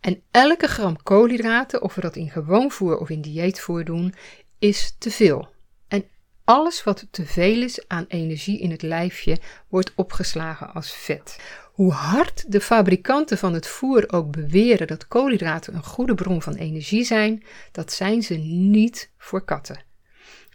En 0.00 0.22
elke 0.30 0.66
gram 0.66 1.02
koolhydraten, 1.02 1.82
of 1.82 1.94
we 1.94 2.00
dat 2.00 2.16
in 2.16 2.30
gewoon 2.30 2.70
voer 2.70 2.98
of 2.98 3.10
in 3.10 3.20
dieetvoer 3.20 3.84
doen, 3.84 4.14
is 4.58 4.96
te 4.98 5.10
veel. 5.10 5.48
En 5.88 6.04
alles 6.44 6.84
wat 6.84 7.06
te 7.10 7.26
veel 7.26 7.62
is 7.62 7.88
aan 7.88 8.04
energie 8.08 8.60
in 8.60 8.70
het 8.70 8.82
lijfje 8.82 9.38
wordt 9.68 9.92
opgeslagen 9.94 10.72
als 10.72 10.92
vet. 10.94 11.40
Hoe 11.72 11.92
hard 11.92 12.52
de 12.52 12.60
fabrikanten 12.60 13.38
van 13.38 13.54
het 13.54 13.66
voer 13.66 14.04
ook 14.12 14.30
beweren 14.30 14.86
dat 14.86 15.08
koolhydraten 15.08 15.74
een 15.74 15.84
goede 15.84 16.14
bron 16.14 16.42
van 16.42 16.54
energie 16.54 17.04
zijn, 17.04 17.44
dat 17.72 17.92
zijn 17.92 18.22
ze 18.22 18.34
niet 18.34 19.10
voor 19.18 19.44
katten. 19.44 19.92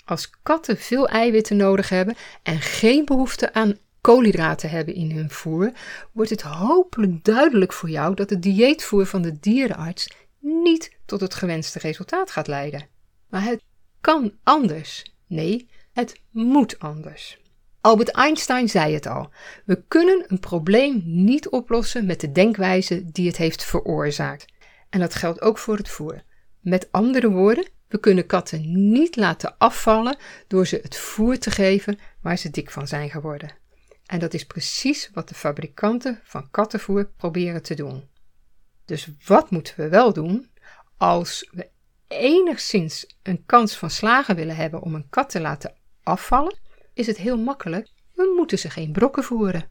Als 0.10 0.30
katten 0.44 0.78
veel 0.78 1.08
eiwitten 1.08 1.58
nodig 1.58 1.90
hebben 1.90 2.16
en 2.44 2.62
geen 2.62 3.06
behoefte 3.06 3.54
aan 3.54 3.78
koolhydraten 4.02 4.70
hebben 4.70 4.94
in 4.94 5.12
hun 5.12 5.30
voer, 5.30 5.72
wordt 6.12 6.30
het 6.30 6.42
hopelijk 6.42 7.24
duidelijk 7.24 7.74
voor 7.74 7.90
jou 7.90 8.16
dat 8.16 8.30
het 8.30 8.42
dieetvoer 8.42 9.06
van 9.06 9.22
de 9.22 9.40
dierenarts 9.40 10.10
niet 10.40 10.98
tot 11.06 11.22
het 11.22 11.34
gewenste 11.34 11.80
resultaat 11.80 12.32
gaat 12.32 12.48
leiden. 12.48 12.88
Maar 13.28 13.44
het 13.44 13.64
kan 14.02 14.34
anders. 14.44 15.14
Nee, 15.28 15.70
het 15.94 16.22
moet 16.32 16.80
anders. 16.80 17.42
Albert 17.82 18.10
Einstein 18.10 18.70
zei 18.70 18.94
het 18.94 19.08
al: 19.08 19.30
we 19.66 19.84
kunnen 19.88 20.24
een 20.28 20.40
probleem 20.40 21.02
niet 21.06 21.50
oplossen 21.50 22.06
met 22.06 22.20
de 22.20 22.32
denkwijze 22.32 23.12
die 23.12 23.28
het 23.28 23.38
heeft 23.38 23.64
veroorzaakt. 23.64 24.46
En 24.90 25.00
dat 25.00 25.16
geldt 25.16 25.42
ook 25.42 25.58
voor 25.58 25.78
het 25.78 25.90
voer. 25.90 26.24
Met 26.60 26.88
andere 26.92 27.30
woorden, 27.30 27.68
we 27.90 28.00
kunnen 28.00 28.26
katten 28.26 28.92
niet 28.92 29.16
laten 29.16 29.58
afvallen 29.58 30.18
door 30.48 30.68
ze 30.68 30.80
het 30.84 30.98
voer 30.98 31.38
te 31.40 31.52
geven 31.52 32.00
waar 32.22 32.38
ze 32.38 32.50
dik 32.50 32.72
van 32.72 32.88
zijn 32.88 33.10
geworden. 33.10 33.52
En 34.06 34.20
dat 34.20 34.34
is 34.34 34.46
precies 34.46 35.10
wat 35.14 35.30
de 35.30 35.36
fabrikanten 35.36 36.20
van 36.24 36.52
kattenvoer 36.52 37.06
proberen 37.18 37.64
te 37.64 37.74
doen. 37.74 38.08
Dus 38.86 39.10
wat 39.26 39.52
moeten 39.52 39.74
we 39.78 39.90
wel 39.90 40.14
doen 40.14 40.50
als 40.98 41.50
we 41.52 41.70
enigszins 42.08 43.18
een 43.24 43.46
kans 43.46 43.78
van 43.78 43.90
slagen 43.90 44.36
willen 44.36 44.56
hebben 44.56 44.82
om 44.82 44.96
een 44.96 45.10
kat 45.10 45.30
te 45.30 45.42
laten 45.42 45.76
afvallen? 46.04 46.58
Is 46.94 47.08
het 47.08 47.18
heel 47.18 47.38
makkelijk. 47.38 47.90
We 48.14 48.34
moeten 48.36 48.60
ze 48.60 48.70
geen 48.70 48.92
brokken 48.92 49.24
voeren. 49.24 49.70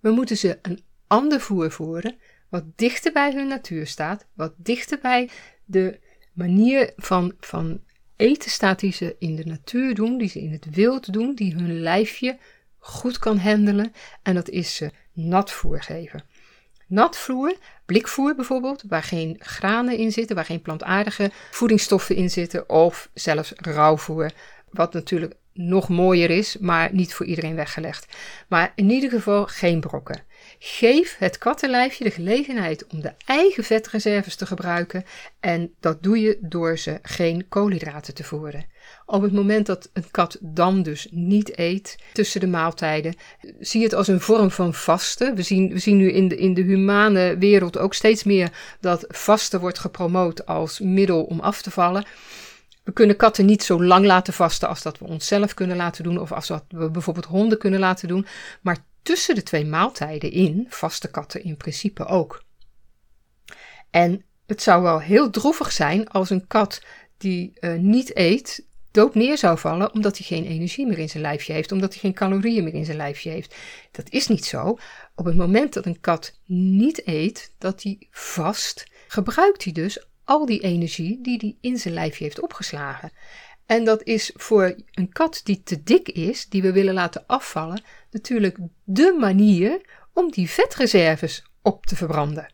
We 0.00 0.10
moeten 0.10 0.36
ze 0.36 0.58
een 0.62 0.84
ander 1.06 1.40
voer 1.40 1.70
voeren 1.70 2.18
wat 2.48 2.64
dichter 2.76 3.12
bij 3.12 3.32
hun 3.32 3.46
natuur 3.46 3.86
staat, 3.86 4.26
wat 4.34 4.54
dichter 4.56 4.98
bij 5.00 5.30
de 5.64 6.00
manier 6.40 6.92
van, 6.96 7.32
van 7.40 7.80
eten 8.16 8.50
staat 8.50 8.80
die 8.80 8.92
ze 8.92 9.16
in 9.18 9.36
de 9.36 9.46
natuur 9.46 9.94
doen, 9.94 10.18
die 10.18 10.28
ze 10.28 10.40
in 10.40 10.52
het 10.52 10.66
wild 10.70 11.12
doen, 11.12 11.34
die 11.34 11.54
hun 11.54 11.80
lijfje 11.80 12.38
goed 12.78 13.18
kan 13.18 13.38
handelen. 13.38 13.92
En 14.22 14.34
dat 14.34 14.48
is 14.48 14.74
ze 14.74 14.90
nat 15.12 15.50
voer 15.50 15.82
geven. 15.82 16.22
Nat 16.86 17.18
voer, 17.18 17.56
blikvoer 17.86 18.34
bijvoorbeeld, 18.34 18.82
waar 18.88 19.02
geen 19.02 19.36
granen 19.38 19.96
in 19.96 20.12
zitten, 20.12 20.36
waar 20.36 20.44
geen 20.44 20.62
plantaardige 20.62 21.30
voedingsstoffen 21.50 22.16
in 22.16 22.30
zitten, 22.30 22.68
of 22.68 23.10
zelfs 23.14 23.52
rauwvoer, 23.56 24.30
wat 24.70 24.92
natuurlijk 24.92 25.34
nog 25.52 25.88
mooier 25.88 26.30
is, 26.30 26.58
maar 26.58 26.88
niet 26.92 27.14
voor 27.14 27.26
iedereen 27.26 27.54
weggelegd. 27.54 28.16
Maar 28.48 28.72
in 28.74 28.90
ieder 28.90 29.10
geval 29.10 29.46
geen 29.46 29.80
brokken. 29.80 30.22
Geef 30.62 31.16
het 31.18 31.38
kattenlijfje 31.38 32.04
de 32.04 32.10
gelegenheid 32.10 32.86
om 32.86 33.00
de 33.00 33.12
eigen 33.24 33.64
vetreserves 33.64 34.36
te 34.36 34.46
gebruiken 34.46 35.04
en 35.40 35.74
dat 35.80 36.02
doe 36.02 36.20
je 36.20 36.38
door 36.40 36.78
ze 36.78 36.98
geen 37.02 37.48
koolhydraten 37.48 38.14
te 38.14 38.24
voeren. 38.24 38.64
Op 39.06 39.22
het 39.22 39.32
moment 39.32 39.66
dat 39.66 39.90
een 39.92 40.10
kat 40.10 40.38
dan 40.40 40.82
dus 40.82 41.08
niet 41.10 41.58
eet 41.58 41.98
tussen 42.12 42.40
de 42.40 42.46
maaltijden, 42.46 43.14
zie 43.60 43.82
het 43.82 43.94
als 43.94 44.08
een 44.08 44.20
vorm 44.20 44.50
van 44.50 44.74
vasten. 44.74 45.34
We 45.34 45.42
zien, 45.42 45.72
we 45.72 45.78
zien 45.78 45.96
nu 45.96 46.12
in 46.12 46.28
de, 46.28 46.36
in 46.36 46.54
de 46.54 46.62
humane 46.62 47.38
wereld 47.38 47.78
ook 47.78 47.94
steeds 47.94 48.24
meer 48.24 48.50
dat 48.80 49.04
vasten 49.08 49.60
wordt 49.60 49.78
gepromoot 49.78 50.46
als 50.46 50.80
middel 50.80 51.24
om 51.24 51.40
af 51.40 51.62
te 51.62 51.70
vallen. 51.70 52.04
We 52.84 52.92
kunnen 52.92 53.16
katten 53.16 53.46
niet 53.46 53.62
zo 53.62 53.84
lang 53.84 54.06
laten 54.06 54.32
vasten 54.32 54.68
als 54.68 54.82
dat 54.82 54.98
we 54.98 55.04
onszelf 55.04 55.54
kunnen 55.54 55.76
laten 55.76 56.04
doen, 56.04 56.20
of 56.20 56.32
als 56.32 56.46
dat 56.46 56.64
we 56.68 56.90
bijvoorbeeld 56.90 57.26
honden 57.26 57.58
kunnen 57.58 57.80
laten 57.80 58.08
doen. 58.08 58.26
Maar 58.60 58.88
tussen 59.02 59.34
de 59.34 59.42
twee 59.42 59.64
maaltijden 59.64 60.32
in 60.32 60.66
vaste 60.68 61.10
katten 61.10 61.44
in 61.44 61.56
principe 61.56 62.04
ook. 62.04 62.44
En 63.90 64.24
het 64.46 64.62
zou 64.62 64.82
wel 64.82 65.00
heel 65.00 65.30
droevig 65.30 65.72
zijn 65.72 66.08
als 66.08 66.30
een 66.30 66.46
kat 66.46 66.82
die 67.16 67.52
uh, 67.60 67.74
niet 67.74 68.16
eet, 68.16 68.66
dood 68.90 69.14
neer 69.14 69.38
zou 69.38 69.58
vallen 69.58 69.92
omdat 69.92 70.18
hij 70.18 70.26
geen 70.26 70.46
energie 70.46 70.86
meer 70.86 70.98
in 70.98 71.08
zijn 71.08 71.22
lijfje 71.22 71.52
heeft, 71.52 71.72
omdat 71.72 71.90
hij 71.92 72.00
geen 72.00 72.14
calorieën 72.14 72.64
meer 72.64 72.74
in 72.74 72.84
zijn 72.84 72.96
lijfje 72.96 73.30
heeft. 73.30 73.54
Dat 73.90 74.10
is 74.10 74.26
niet 74.26 74.44
zo. 74.44 74.78
Op 75.14 75.24
het 75.24 75.36
moment 75.36 75.72
dat 75.72 75.86
een 75.86 76.00
kat 76.00 76.38
niet 76.46 77.06
eet, 77.06 77.54
dat 77.58 77.82
hij 77.82 78.06
vast, 78.10 78.86
gebruikt 79.08 79.64
hij 79.64 79.72
dus 79.72 80.04
al 80.24 80.46
die 80.46 80.60
energie 80.60 81.18
die 81.22 81.36
hij 81.38 81.56
in 81.60 81.78
zijn 81.78 81.94
lijfje 81.94 82.24
heeft 82.24 82.40
opgeslagen. 82.40 83.12
En 83.70 83.84
dat 83.84 84.02
is 84.02 84.30
voor 84.34 84.76
een 84.90 85.12
kat 85.12 85.40
die 85.44 85.62
te 85.62 85.82
dik 85.82 86.08
is, 86.08 86.48
die 86.48 86.62
we 86.62 86.72
willen 86.72 86.94
laten 86.94 87.24
afvallen, 87.26 87.82
natuurlijk 88.10 88.58
de 88.84 89.16
manier 89.18 89.80
om 90.12 90.30
die 90.30 90.50
vetreserves 90.50 91.44
op 91.62 91.86
te 91.86 91.96
verbranden. 91.96 92.52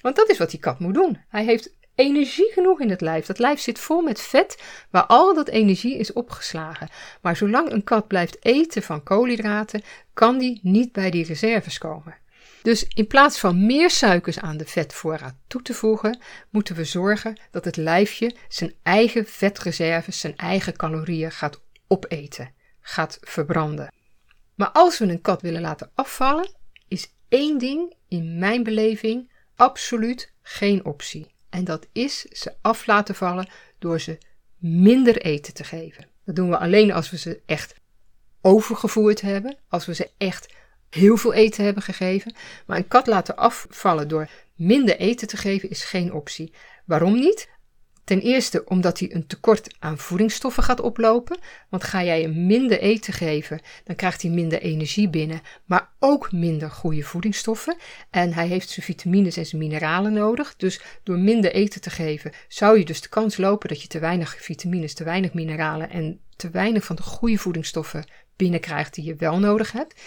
Want 0.00 0.16
dat 0.16 0.30
is 0.30 0.38
wat 0.38 0.50
die 0.50 0.60
kat 0.60 0.78
moet 0.78 0.94
doen. 0.94 1.18
Hij 1.28 1.44
heeft 1.44 1.76
energie 1.94 2.52
genoeg 2.52 2.80
in 2.80 2.90
het 2.90 3.00
lijf. 3.00 3.26
Dat 3.26 3.38
lijf 3.38 3.60
zit 3.60 3.78
vol 3.78 4.00
met 4.00 4.20
vet 4.20 4.62
waar 4.90 5.06
al 5.06 5.34
dat 5.34 5.48
energie 5.48 5.98
is 5.98 6.12
opgeslagen. 6.12 6.88
Maar 7.22 7.36
zolang 7.36 7.70
een 7.70 7.84
kat 7.84 8.06
blijft 8.06 8.44
eten 8.44 8.82
van 8.82 9.02
koolhydraten, 9.02 9.82
kan 10.14 10.38
die 10.38 10.60
niet 10.62 10.92
bij 10.92 11.10
die 11.10 11.24
reserves 11.24 11.78
komen. 11.78 12.16
Dus 12.62 12.84
in 12.88 13.06
plaats 13.06 13.38
van 13.38 13.66
meer 13.66 13.90
suikers 13.90 14.38
aan 14.38 14.56
de 14.56 14.64
vetvoorraad 14.64 15.34
toe 15.46 15.62
te 15.62 15.74
voegen, 15.74 16.18
moeten 16.50 16.74
we 16.74 16.84
zorgen 16.84 17.40
dat 17.50 17.64
het 17.64 17.76
lijfje 17.76 18.36
zijn 18.48 18.74
eigen 18.82 19.26
vetreserves, 19.26 20.20
zijn 20.20 20.36
eigen 20.36 20.76
calorieën 20.76 21.32
gaat 21.32 21.60
opeten, 21.86 22.52
gaat 22.80 23.18
verbranden. 23.20 23.92
Maar 24.54 24.70
als 24.70 24.98
we 24.98 25.04
een 25.04 25.20
kat 25.20 25.42
willen 25.42 25.60
laten 25.60 25.90
afvallen, 25.94 26.50
is 26.88 27.12
één 27.28 27.58
ding 27.58 27.94
in 28.08 28.38
mijn 28.38 28.62
beleving 28.62 29.30
absoluut 29.56 30.32
geen 30.42 30.84
optie. 30.84 31.26
En 31.50 31.64
dat 31.64 31.86
is 31.92 32.20
ze 32.20 32.54
af 32.60 32.86
laten 32.86 33.14
vallen 33.14 33.48
door 33.78 34.00
ze 34.00 34.18
minder 34.56 35.16
eten 35.20 35.54
te 35.54 35.64
geven. 35.64 36.08
Dat 36.24 36.36
doen 36.36 36.50
we 36.50 36.58
alleen 36.58 36.92
als 36.92 37.10
we 37.10 37.18
ze 37.18 37.40
echt 37.46 37.74
overgevoerd 38.40 39.20
hebben, 39.20 39.58
als 39.68 39.86
we 39.86 39.94
ze 39.94 40.10
echt 40.18 40.54
heel 40.90 41.16
veel 41.16 41.32
eten 41.32 41.64
hebben 41.64 41.82
gegeven. 41.82 42.34
Maar 42.66 42.76
een 42.76 42.88
kat 42.88 43.06
laten 43.06 43.36
afvallen 43.36 44.08
door 44.08 44.28
minder 44.54 44.96
eten 44.96 45.28
te 45.28 45.36
geven 45.36 45.70
is 45.70 45.84
geen 45.84 46.12
optie. 46.12 46.52
Waarom 46.84 47.14
niet? 47.14 47.48
Ten 48.08 48.20
eerste 48.20 48.64
omdat 48.64 48.98
hij 48.98 49.14
een 49.14 49.26
tekort 49.26 49.74
aan 49.78 49.98
voedingsstoffen 49.98 50.62
gaat 50.62 50.80
oplopen. 50.80 51.38
Want 51.68 51.84
ga 51.84 52.04
jij 52.04 52.22
hem 52.22 52.46
minder 52.46 52.80
eten 52.80 53.12
geven, 53.12 53.60
dan 53.84 53.96
krijgt 53.96 54.22
hij 54.22 54.30
minder 54.30 54.60
energie 54.60 55.08
binnen, 55.08 55.40
maar 55.64 55.90
ook 55.98 56.32
minder 56.32 56.70
goede 56.70 57.02
voedingsstoffen. 57.02 57.76
En 58.10 58.32
hij 58.32 58.46
heeft 58.46 58.68
zijn 58.68 58.86
vitamines 58.86 59.36
en 59.36 59.46
zijn 59.46 59.62
mineralen 59.62 60.12
nodig. 60.12 60.56
Dus 60.56 60.80
door 61.02 61.18
minder 61.18 61.52
eten 61.52 61.80
te 61.80 61.90
geven, 61.90 62.32
zou 62.48 62.78
je 62.78 62.84
dus 62.84 63.00
de 63.00 63.08
kans 63.08 63.36
lopen 63.36 63.68
dat 63.68 63.82
je 63.82 63.88
te 63.88 63.98
weinig 63.98 64.36
vitamines, 64.42 64.94
te 64.94 65.04
weinig 65.04 65.34
mineralen 65.34 65.90
en 65.90 66.20
te 66.36 66.50
weinig 66.50 66.84
van 66.84 66.96
de 66.96 67.02
goede 67.02 67.38
voedingsstoffen 67.38 68.04
binnenkrijgt 68.36 68.94
die 68.94 69.04
je 69.04 69.16
wel 69.16 69.38
nodig 69.38 69.72
hebt. 69.72 70.00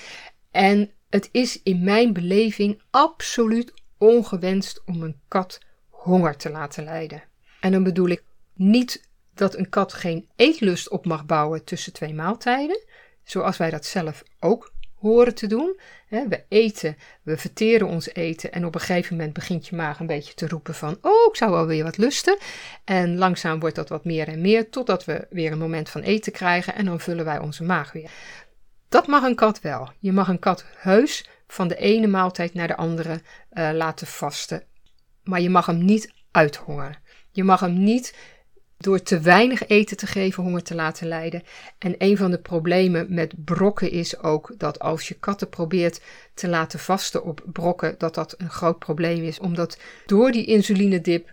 En 0.52 0.92
het 1.10 1.30
is 1.32 1.62
in 1.64 1.84
mijn 1.84 2.14
beleving 2.14 2.82
absoluut 2.90 3.74
ongewenst 3.98 4.82
om 4.86 5.04
een 5.04 5.20
kat 5.28 5.60
honger 5.90 6.38
te 6.38 6.50
laten 6.50 6.84
lijden. 6.84 7.24
En 7.60 7.72
dan 7.72 7.84
bedoel 7.84 8.10
ik 8.10 8.24
niet 8.54 9.10
dat 9.34 9.58
een 9.58 9.70
kat 9.70 9.94
geen 9.94 10.30
eetlust 10.36 10.90
op 10.90 11.06
mag 11.06 11.26
bouwen 11.26 11.64
tussen 11.64 11.94
twee 11.94 12.14
maaltijden, 12.14 12.84
zoals 13.24 13.58
wij 13.58 13.70
dat 13.70 13.86
zelf 13.86 14.24
ook 14.40 14.74
horen 14.96 15.36
te 15.36 15.48
doen. 15.48 15.80
We 16.10 16.44
eten, 16.48 16.98
we 17.24 17.38
verteren 17.38 17.88
ons 17.88 18.14
eten 18.14 18.52
en 18.52 18.66
op 18.66 18.76
een 18.76 18.82
gegeven 18.82 19.16
moment 19.16 19.34
begint 19.34 19.68
je 19.68 19.76
maag 19.76 20.00
een 20.00 20.08
beetje 20.08 20.34
te 20.34 20.48
roepen 20.48 20.76
van, 20.76 20.98
oh, 21.02 21.28
ik 21.30 21.36
zou 21.36 21.52
wel 21.52 21.66
weer 21.66 21.84
wat 21.84 21.98
lusten. 21.98 22.38
En 22.84 23.18
langzaam 23.18 23.60
wordt 23.60 23.76
dat 23.76 23.90
wat 23.90 24.06
meer 24.06 24.28
en 24.28 24.42
meer, 24.42 24.70
totdat 24.70 25.06
we 25.06 25.28
weer 25.30 25.52
een 25.52 25.58
moment 25.58 25.90
van 25.90 26.02
eten 26.02 26.32
krijgen 26.32 26.76
en 26.76 26.86
dan 26.86 27.00
vullen 27.00 27.26
wij 27.26 27.40
onze 27.40 27.64
maag 27.64 27.92
weer. 27.92 28.12
Dat 28.92 29.08
mag 29.08 29.24
een 29.24 29.36
kat 29.36 29.62
wel. 29.62 29.90
Je 30.00 30.12
mag 30.12 30.28
een 30.28 30.40
kat 30.40 30.66
heus 30.76 31.30
van 31.48 31.68
de 31.68 31.76
ene 31.76 32.08
maaltijd 32.08 32.54
naar 32.54 32.68
de 32.68 32.76
andere 32.76 33.22
uh, 33.54 33.70
laten 33.74 34.08
vasten. 34.08 34.64
Maar 35.24 35.42
je 35.42 35.50
mag 35.50 35.66
hem 35.66 35.86
niet 35.86 36.14
uithongeren. 36.32 36.98
Je 37.32 37.44
mag 37.44 37.60
hem 37.60 37.84
niet 37.84 38.16
door 38.78 39.02
te 39.02 39.20
weinig 39.20 39.68
eten 39.68 39.98
te 39.98 40.08
geven 40.08 40.44
honger 40.44 40.64
te 40.64 40.76
laten 40.76 41.08
lijden. 41.08 41.44
En 41.78 41.96
een 41.98 42.18
van 42.18 42.32
de 42.32 42.40
problemen 42.40 43.14
met 43.14 43.46
brokken 43.46 43.92
is 43.92 44.20
ook 44.20 44.54
dat 44.58 44.80
als 44.80 45.08
je 45.08 45.14
katten 45.14 45.50
probeert 45.50 46.02
te 46.34 46.48
laten 46.48 46.80
vasten 46.80 47.24
op 47.24 47.44
brokken, 47.46 47.96
dat 47.98 48.16
dat 48.16 48.36
een 48.38 48.50
groot 48.50 48.80
probleem 48.80 49.24
is. 49.24 49.40
Omdat 49.40 49.78
door 50.06 50.32
die 50.32 50.46
insulinedip, 50.46 51.30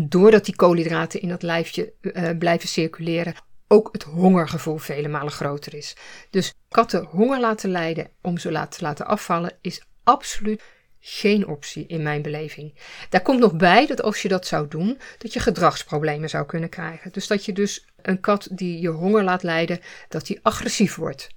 doordat 0.00 0.44
die 0.44 0.56
koolhydraten 0.56 1.20
in 1.20 1.28
dat 1.28 1.42
lijfje 1.42 1.92
uh, 2.00 2.30
blijven 2.38 2.68
circuleren, 2.68 3.34
ook 3.72 3.88
het 3.92 4.02
hongergevoel 4.02 4.78
vele 4.78 5.08
malen 5.08 5.32
groter 5.32 5.74
is. 5.74 5.96
Dus 6.30 6.54
katten 6.68 7.04
honger 7.04 7.40
laten 7.40 7.70
lijden 7.70 8.10
om 8.20 8.38
ze 8.38 8.66
te 8.68 8.82
laten 8.82 9.06
afvallen 9.06 9.52
is 9.60 9.82
absoluut 10.04 10.62
geen 11.00 11.46
optie 11.46 11.86
in 11.86 12.02
mijn 12.02 12.22
beleving. 12.22 12.74
Daar 13.08 13.22
komt 13.22 13.40
nog 13.40 13.56
bij 13.56 13.86
dat 13.86 14.02
als 14.02 14.22
je 14.22 14.28
dat 14.28 14.46
zou 14.46 14.68
doen, 14.68 14.98
dat 15.18 15.32
je 15.32 15.40
gedragsproblemen 15.40 16.28
zou 16.28 16.46
kunnen 16.46 16.68
krijgen. 16.68 17.12
Dus 17.12 17.26
dat 17.26 17.44
je 17.44 17.52
dus 17.52 17.86
een 18.02 18.20
kat 18.20 18.48
die 18.50 18.80
je 18.80 18.88
honger 18.88 19.22
laat 19.22 19.42
lijden, 19.42 19.80
dat 20.08 20.26
die 20.26 20.38
agressief 20.42 20.94
wordt. 20.94 21.28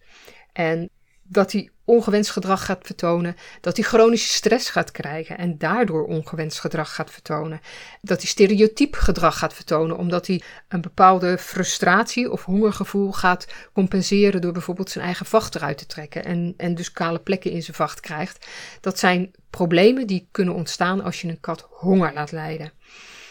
En 0.53 0.89
dat 1.23 1.51
hij 1.51 1.69
ongewenst 1.85 2.31
gedrag 2.31 2.65
gaat 2.65 2.85
vertonen, 2.85 3.35
dat 3.61 3.75
hij 3.77 3.85
chronische 3.85 4.33
stress 4.33 4.69
gaat 4.69 4.91
krijgen 4.91 5.37
en 5.37 5.57
daardoor 5.57 6.05
ongewenst 6.05 6.59
gedrag 6.59 6.95
gaat 6.95 7.11
vertonen, 7.11 7.61
dat 8.01 8.17
hij 8.17 8.27
stereotyp 8.27 8.95
gedrag 8.95 9.37
gaat 9.37 9.53
vertonen 9.53 9.97
omdat 9.97 10.27
hij 10.27 10.41
een 10.67 10.81
bepaalde 10.81 11.37
frustratie 11.37 12.31
of 12.31 12.45
hongergevoel 12.45 13.11
gaat 13.11 13.47
compenseren 13.73 14.41
door 14.41 14.51
bijvoorbeeld 14.51 14.89
zijn 14.89 15.05
eigen 15.05 15.25
vacht 15.25 15.55
eruit 15.55 15.77
te 15.77 15.85
trekken 15.85 16.25
en, 16.25 16.53
en 16.57 16.75
dus 16.75 16.91
kale 16.91 17.19
plekken 17.19 17.51
in 17.51 17.63
zijn 17.63 17.75
vacht 17.75 17.99
krijgt. 17.99 18.47
Dat 18.81 18.99
zijn 18.99 19.31
problemen 19.49 20.07
die 20.07 20.27
kunnen 20.31 20.53
ontstaan 20.53 21.03
als 21.03 21.21
je 21.21 21.27
een 21.27 21.39
kat 21.39 21.67
honger 21.69 22.13
laat 22.13 22.31
lijden. 22.31 22.71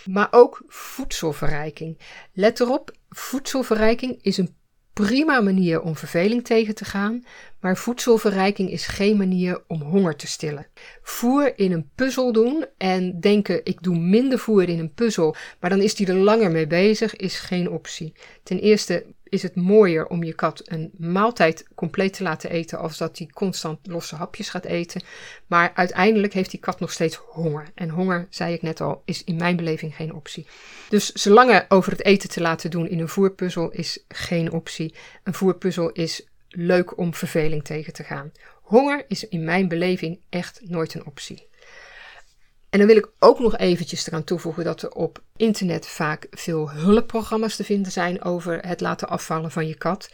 Maar 0.05 0.29
ook 0.31 0.63
voedselverrijking. 0.69 1.99
Let 2.33 2.61
erop, 2.61 2.93
voedselverrijking 3.09 4.23
is 4.23 4.37
een 4.37 4.57
prima 4.93 5.41
manier 5.41 5.81
om 5.81 5.97
verveling 5.97 6.45
tegen 6.45 6.75
te 6.75 6.85
gaan, 6.85 7.25
maar 7.61 7.77
voedselverrijking 7.77 8.71
is 8.71 8.87
geen 8.87 9.17
manier 9.17 9.63
om 9.67 9.83
honger 9.83 10.17
te 10.17 10.27
stillen. 10.27 10.67
Voer 11.03 11.59
in 11.59 11.73
een 11.73 11.91
puzzel 11.95 12.33
doen 12.33 12.67
en 12.79 13.21
denken 13.21 13.61
ik 13.65 13.83
doe 13.83 13.99
minder 13.99 14.39
voer 14.39 14.69
in 14.69 14.79
een 14.79 14.95
puzzel, 14.95 15.37
maar 15.61 15.71
dan 15.71 15.81
is 15.81 15.95
die 15.95 16.07
er 16.07 16.15
langer 16.15 16.51
mee 16.51 16.67
bezig, 16.67 17.17
is 17.17 17.39
geen 17.39 17.71
optie. 17.71 18.13
Ten 18.43 18.59
eerste 18.59 19.05
is 19.33 19.43
het 19.43 19.55
mooier 19.55 20.07
om 20.07 20.25
je 20.25 20.33
kat 20.33 20.63
een 20.65 20.91
maaltijd 20.99 21.67
compleet 21.75 22.13
te 22.13 22.23
laten 22.23 22.51
eten 22.51 22.79
als 22.79 22.99
dat 22.99 23.19
hij 23.19 23.27
constant 23.27 23.87
losse 23.87 24.17
hapjes 24.17 24.49
gaat 24.49 24.65
eten. 24.65 25.03
Maar 25.47 25.73
uiteindelijk 25.75 26.33
heeft 26.33 26.51
die 26.51 26.61
kat 26.61 26.81
nog 26.81 26.93
steeds 26.93 27.17
honger. 27.17 27.67
En 27.75 27.89
honger, 27.89 28.27
zei 28.31 28.55
ik 28.55 28.63
net 28.63 28.81
al, 28.81 29.03
is 29.05 29.25
in 29.25 29.37
mijn 29.37 29.57
beleving 29.57 29.97
geen 29.97 30.15
optie. 30.15 30.47
Dus 30.89 31.13
zolang 31.13 31.65
over 31.69 31.93
het 31.93 32.05
eten 32.05 32.29
te 32.29 32.41
laten 32.41 32.71
doen 32.71 32.89
in 32.89 32.99
een 32.99 33.09
voerpuzzel 33.09 33.71
is 33.71 34.05
geen 34.09 34.53
optie. 34.53 34.95
Een 35.23 35.35
voerpuzzel 35.35 35.91
is 35.91 36.27
leuk 36.49 36.99
om 36.99 37.15
verveling 37.15 37.65
tegen 37.65 37.93
te 37.93 38.05
gaan. 38.05 38.33
Honger 38.63 39.05
is 39.09 39.29
in 39.29 39.45
mijn 39.45 39.69
beleving 39.69 40.21
echt 40.29 40.61
nooit 40.65 40.95
een 40.95 41.07
optie. 41.07 41.51
En 42.73 42.79
dan 42.79 42.87
wil 42.87 42.97
ik 42.97 43.09
ook 43.19 43.39
nog 43.39 43.57
eventjes 43.57 44.07
eraan 44.07 44.25
toevoegen 44.25 44.65
dat 44.65 44.83
er 44.83 44.91
op 44.91 45.23
internet 45.37 45.87
vaak 45.87 46.27
veel 46.31 46.71
hulpprogramma's 46.71 47.57
te 47.57 47.65
vinden 47.65 47.93
zijn 47.93 48.23
over 48.23 48.67
het 48.67 48.81
laten 48.81 49.09
afvallen 49.09 49.51
van 49.51 49.67
je 49.67 49.75
kat. 49.75 50.11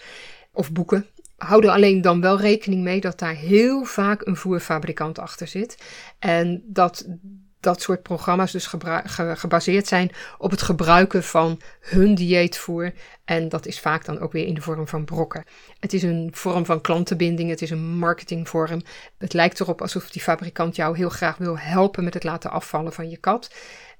Of 0.52 0.72
boeken. 0.72 1.06
Hou 1.36 1.64
er 1.64 1.70
alleen 1.70 2.00
dan 2.00 2.20
wel 2.20 2.40
rekening 2.40 2.82
mee 2.82 3.00
dat 3.00 3.18
daar 3.18 3.34
heel 3.34 3.84
vaak 3.84 4.26
een 4.26 4.36
voerfabrikant 4.36 5.18
achter 5.18 5.46
zit. 5.48 5.76
En 6.18 6.62
dat 6.66 7.06
dat 7.60 7.82
soort 7.82 8.02
programma's 8.02 8.52
dus 8.52 8.70
gebaseerd 9.14 9.86
zijn 9.86 10.10
op 10.38 10.50
het 10.50 10.62
gebruiken 10.62 11.22
van 11.22 11.60
hun 11.80 12.14
dieetvoer. 12.14 12.92
En 13.24 13.48
dat 13.48 13.66
is 13.66 13.80
vaak 13.80 14.04
dan 14.04 14.18
ook 14.18 14.32
weer 14.32 14.46
in 14.46 14.54
de 14.54 14.60
vorm 14.60 14.88
van 14.88 15.04
brokken. 15.04 15.44
Het 15.80 15.92
is 15.92 16.02
een 16.02 16.30
vorm 16.32 16.64
van 16.64 16.80
klantenbinding, 16.80 17.50
het 17.50 17.62
is 17.62 17.70
een 17.70 17.96
marketingvorm. 17.98 18.82
Het 19.18 19.32
lijkt 19.32 19.60
erop 19.60 19.80
alsof 19.80 20.10
die 20.10 20.22
fabrikant 20.22 20.76
jou 20.76 20.96
heel 20.96 21.08
graag 21.08 21.36
wil 21.36 21.58
helpen 21.58 22.04
met 22.04 22.14
het 22.14 22.24
laten 22.24 22.50
afvallen 22.50 22.92
van 22.92 23.10
je 23.10 23.16
kat. 23.16 23.50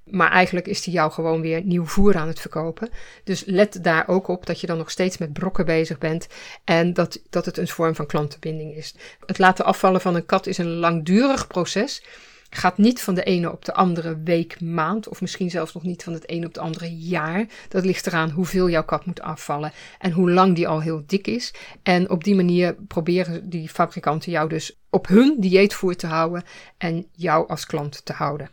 Maar 0.03 0.31
eigenlijk 0.31 0.67
is 0.67 0.81
die 0.81 0.93
jou 0.93 1.11
gewoon 1.11 1.41
weer 1.41 1.63
nieuw 1.63 1.85
voer 1.85 2.17
aan 2.17 2.27
het 2.27 2.39
verkopen. 2.39 2.89
Dus 3.23 3.43
let 3.45 3.83
daar 3.83 4.07
ook 4.07 4.27
op 4.27 4.45
dat 4.45 4.61
je 4.61 4.67
dan 4.67 4.77
nog 4.77 4.91
steeds 4.91 5.17
met 5.17 5.33
brokken 5.33 5.65
bezig 5.65 5.97
bent. 5.97 6.27
En 6.63 6.93
dat, 6.93 7.21
dat 7.29 7.45
het 7.45 7.57
een 7.57 7.67
vorm 7.67 7.95
van 7.95 8.05
klantenbinding 8.05 8.75
is. 8.75 8.95
Het 9.25 9.37
laten 9.37 9.65
afvallen 9.65 10.01
van 10.01 10.15
een 10.15 10.25
kat 10.25 10.47
is 10.47 10.57
een 10.57 10.75
langdurig 10.75 11.47
proces 11.47 12.03
gaat 12.49 12.77
niet 12.77 13.01
van 13.01 13.13
de 13.13 13.23
ene 13.23 13.51
op 13.51 13.65
de 13.65 13.73
andere 13.73 14.21
week, 14.23 14.61
maand 14.61 15.07
of 15.07 15.21
misschien 15.21 15.49
zelfs 15.49 15.73
nog 15.73 15.83
niet 15.83 16.03
van 16.03 16.13
het 16.13 16.27
ene 16.27 16.45
op 16.45 16.53
het 16.53 16.63
andere 16.63 16.97
jaar. 16.97 17.45
Dat 17.67 17.85
ligt 17.85 18.07
eraan 18.07 18.29
hoeveel 18.29 18.69
jouw 18.69 18.83
kat 18.83 19.05
moet 19.05 19.21
afvallen 19.21 19.71
en 19.99 20.11
hoe 20.11 20.31
lang 20.31 20.55
die 20.55 20.67
al 20.67 20.81
heel 20.81 21.03
dik 21.05 21.27
is. 21.27 21.53
En 21.83 22.09
op 22.09 22.23
die 22.23 22.35
manier 22.35 22.75
proberen 22.87 23.49
die 23.49 23.69
fabrikanten 23.69 24.31
jou 24.31 24.49
dus 24.49 24.79
op 24.89 25.07
hun 25.07 25.35
dieetvoer 25.39 25.95
te 25.95 26.07
houden 26.07 26.43
en 26.77 27.05
jou 27.11 27.47
als 27.47 27.65
klant 27.65 28.05
te 28.05 28.13
houden. 28.13 28.49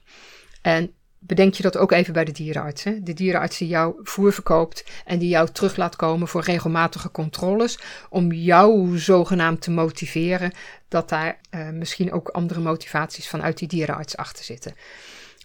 En 0.63 0.95
bedenk 1.27 1.55
je 1.55 1.63
dat 1.63 1.77
ook 1.77 1.93
even 1.93 2.13
bij 2.13 2.25
de 2.25 2.33
dierenarts. 2.33 2.85
Hè? 2.85 3.03
De 3.03 3.13
dierenarts 3.13 3.59
die 3.59 3.69
jou 3.69 3.95
voer 4.03 4.33
verkoopt 4.33 4.85
en 5.05 5.19
die 5.19 5.29
jou 5.29 5.49
terug 5.53 5.77
laat 5.77 5.97
komen 5.97 6.29
voor 6.29 6.43
regelmatige 6.43 7.11
controles. 7.11 7.79
Om 8.11 8.33
jou 8.33 8.99
zogenaamd 8.99 9.61
te 9.61 9.71
motiveren 9.71 10.53
dat 10.89 11.09
daar 11.09 11.41
uh, 11.51 11.71
misschien 11.71 12.13
ook 12.13 12.29
andere 12.29 12.61
motivaties 12.61 13.29
vanuit 13.29 13.59
die 13.59 13.69
dierenarts 13.69 14.17
achter 14.17 14.45
zitten. 14.45 14.75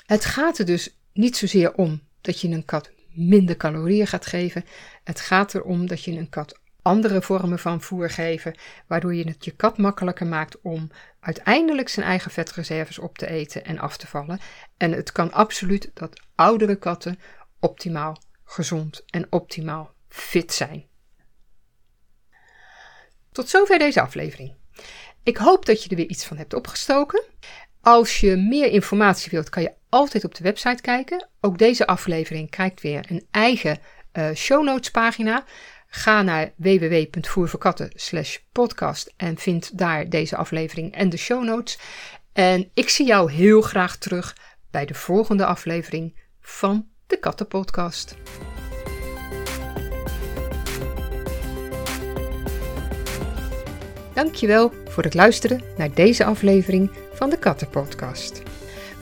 Het 0.05 0.25
gaat 0.25 0.57
er 0.57 0.65
dus 0.65 0.95
niet 1.13 1.37
zozeer 1.37 1.73
om 1.73 2.01
dat 2.21 2.41
je 2.41 2.47
een 2.47 2.65
kat 2.65 2.91
minder 3.13 3.57
calorieën 3.57 4.07
gaat 4.07 4.25
geven. 4.25 4.65
Het 5.03 5.19
gaat 5.19 5.53
erom 5.53 5.87
dat 5.87 6.03
je 6.03 6.11
een 6.11 6.29
kat 6.29 6.59
andere 6.81 7.21
vormen 7.21 7.59
van 7.59 7.81
voer 7.81 8.09
geven, 8.09 8.55
waardoor 8.87 9.15
je 9.15 9.27
het 9.27 9.45
je 9.45 9.51
kat 9.51 9.77
makkelijker 9.77 10.27
maakt 10.27 10.61
om 10.61 10.89
uiteindelijk 11.19 11.89
zijn 11.89 12.05
eigen 12.05 12.31
vetreserves 12.31 12.99
op 12.99 13.17
te 13.17 13.27
eten 13.27 13.65
en 13.65 13.79
af 13.79 13.97
te 13.97 14.07
vallen. 14.07 14.39
En 14.77 14.91
het 14.91 15.11
kan 15.11 15.31
absoluut 15.31 15.91
dat 15.93 16.21
oudere 16.35 16.75
katten 16.75 17.19
optimaal 17.59 18.17
gezond 18.43 19.03
en 19.05 19.27
optimaal 19.29 19.93
fit 20.07 20.53
zijn. 20.53 20.89
Tot 23.31 23.49
zover 23.49 23.79
deze 23.79 24.01
aflevering. 24.01 24.55
Ik 25.23 25.37
hoop 25.37 25.65
dat 25.65 25.83
je 25.83 25.89
er 25.89 25.95
weer 25.95 26.09
iets 26.09 26.25
van 26.25 26.37
hebt 26.37 26.53
opgestoken. 26.53 27.23
Als 27.81 28.19
je 28.19 28.35
meer 28.35 28.67
informatie 28.67 29.31
wilt, 29.31 29.49
kan 29.49 29.63
je 29.63 29.73
altijd 29.89 30.23
op 30.23 30.35
de 30.35 30.43
website 30.43 30.81
kijken. 30.81 31.27
Ook 31.41 31.57
deze 31.57 31.87
aflevering 31.87 32.49
krijgt 32.49 32.81
weer 32.81 33.05
een 33.09 33.27
eigen 33.31 33.79
uh, 34.13 34.33
show 34.33 34.63
notes 34.63 34.91
pagina. 34.91 35.45
Ga 35.93 36.21
naar 36.21 36.51
www.voerverkatten 36.55 37.91
podcast 38.51 39.13
en 39.17 39.37
vind 39.37 39.77
daar 39.77 40.09
deze 40.09 40.35
aflevering 40.35 40.93
en 40.93 41.09
de 41.09 41.17
show 41.17 41.43
notes. 41.43 41.79
En 42.33 42.69
ik 42.73 42.89
zie 42.89 43.05
jou 43.05 43.31
heel 43.31 43.61
graag 43.61 43.97
terug 43.97 44.35
bij 44.69 44.85
de 44.85 44.93
volgende 44.93 45.45
aflevering 45.45 46.19
van 46.41 46.87
de 47.07 47.17
Kattenpodcast. 47.17 48.15
Dankjewel 54.13 54.73
voor 54.85 55.03
het 55.03 55.13
luisteren 55.13 55.63
naar 55.77 55.93
deze 55.93 56.25
aflevering 56.25 56.91
van 57.13 57.29
de 57.29 57.39
Kattenpodcast. 57.39 58.41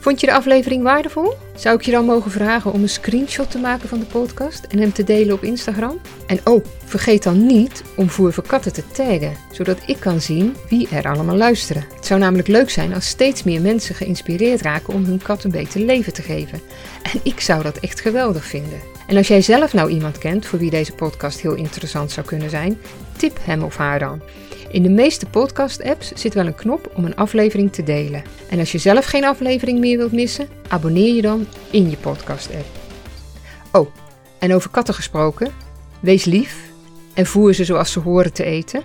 Vond 0.00 0.20
je 0.20 0.26
de 0.26 0.32
aflevering 0.32 0.82
waardevol? 0.82 1.34
Zou 1.54 1.76
ik 1.76 1.82
je 1.82 1.90
dan 1.90 2.04
mogen 2.04 2.30
vragen 2.30 2.72
om 2.72 2.82
een 2.82 2.88
screenshot 2.88 3.50
te 3.50 3.58
maken 3.58 3.88
van 3.88 3.98
de 3.98 4.04
podcast 4.04 4.64
en 4.64 4.78
hem 4.78 4.92
te 4.92 5.04
delen 5.04 5.34
op 5.34 5.42
Instagram? 5.42 6.00
En 6.26 6.40
oh, 6.44 6.64
vergeet 6.84 7.22
dan 7.22 7.46
niet 7.46 7.82
om 7.96 8.10
Voer 8.10 8.32
voor 8.32 8.46
Katten 8.46 8.72
te 8.72 8.82
taggen, 8.92 9.36
zodat 9.52 9.78
ik 9.86 10.00
kan 10.00 10.20
zien 10.20 10.56
wie 10.68 10.88
er 10.88 11.08
allemaal 11.08 11.36
luisteren. 11.36 11.84
Het 11.94 12.06
zou 12.06 12.20
namelijk 12.20 12.48
leuk 12.48 12.70
zijn 12.70 12.94
als 12.94 13.08
steeds 13.08 13.42
meer 13.42 13.60
mensen 13.60 13.94
geïnspireerd 13.94 14.60
raken 14.60 14.94
om 14.94 15.04
hun 15.04 15.22
kat 15.22 15.44
een 15.44 15.50
beter 15.50 15.80
leven 15.80 16.12
te 16.12 16.22
geven. 16.22 16.60
En 17.02 17.20
ik 17.22 17.40
zou 17.40 17.62
dat 17.62 17.78
echt 17.78 18.00
geweldig 18.00 18.44
vinden. 18.44 18.80
En 19.06 19.16
als 19.16 19.28
jij 19.28 19.42
zelf 19.42 19.72
nou 19.72 19.90
iemand 19.90 20.18
kent 20.18 20.46
voor 20.46 20.58
wie 20.58 20.70
deze 20.70 20.92
podcast 20.92 21.40
heel 21.40 21.54
interessant 21.54 22.10
zou 22.10 22.26
kunnen 22.26 22.50
zijn, 22.50 22.78
tip 23.16 23.38
hem 23.42 23.62
of 23.62 23.76
haar 23.76 23.98
dan. 23.98 24.22
In 24.70 24.82
de 24.82 24.88
meeste 24.88 25.26
podcast-apps 25.26 26.12
zit 26.12 26.34
wel 26.34 26.46
een 26.46 26.54
knop 26.54 26.92
om 26.94 27.04
een 27.04 27.16
aflevering 27.16 27.72
te 27.72 27.82
delen. 27.82 28.22
En 28.50 28.58
als 28.58 28.72
je 28.72 28.78
zelf 28.78 29.04
geen 29.04 29.24
aflevering 29.24 29.78
meer 29.78 29.96
wilt 29.96 30.12
missen, 30.12 30.48
abonneer 30.68 31.14
je 31.14 31.22
dan 31.22 31.46
in 31.70 31.90
je 31.90 31.96
podcast-app. 31.96 32.66
Oh, 33.72 33.88
en 34.38 34.54
over 34.54 34.70
katten 34.70 34.94
gesproken, 34.94 35.52
wees 36.00 36.24
lief 36.24 36.70
en 37.14 37.26
voer 37.26 37.52
ze 37.54 37.64
zoals 37.64 37.92
ze 37.92 38.00
horen 38.00 38.32
te 38.32 38.44
eten. 38.44 38.82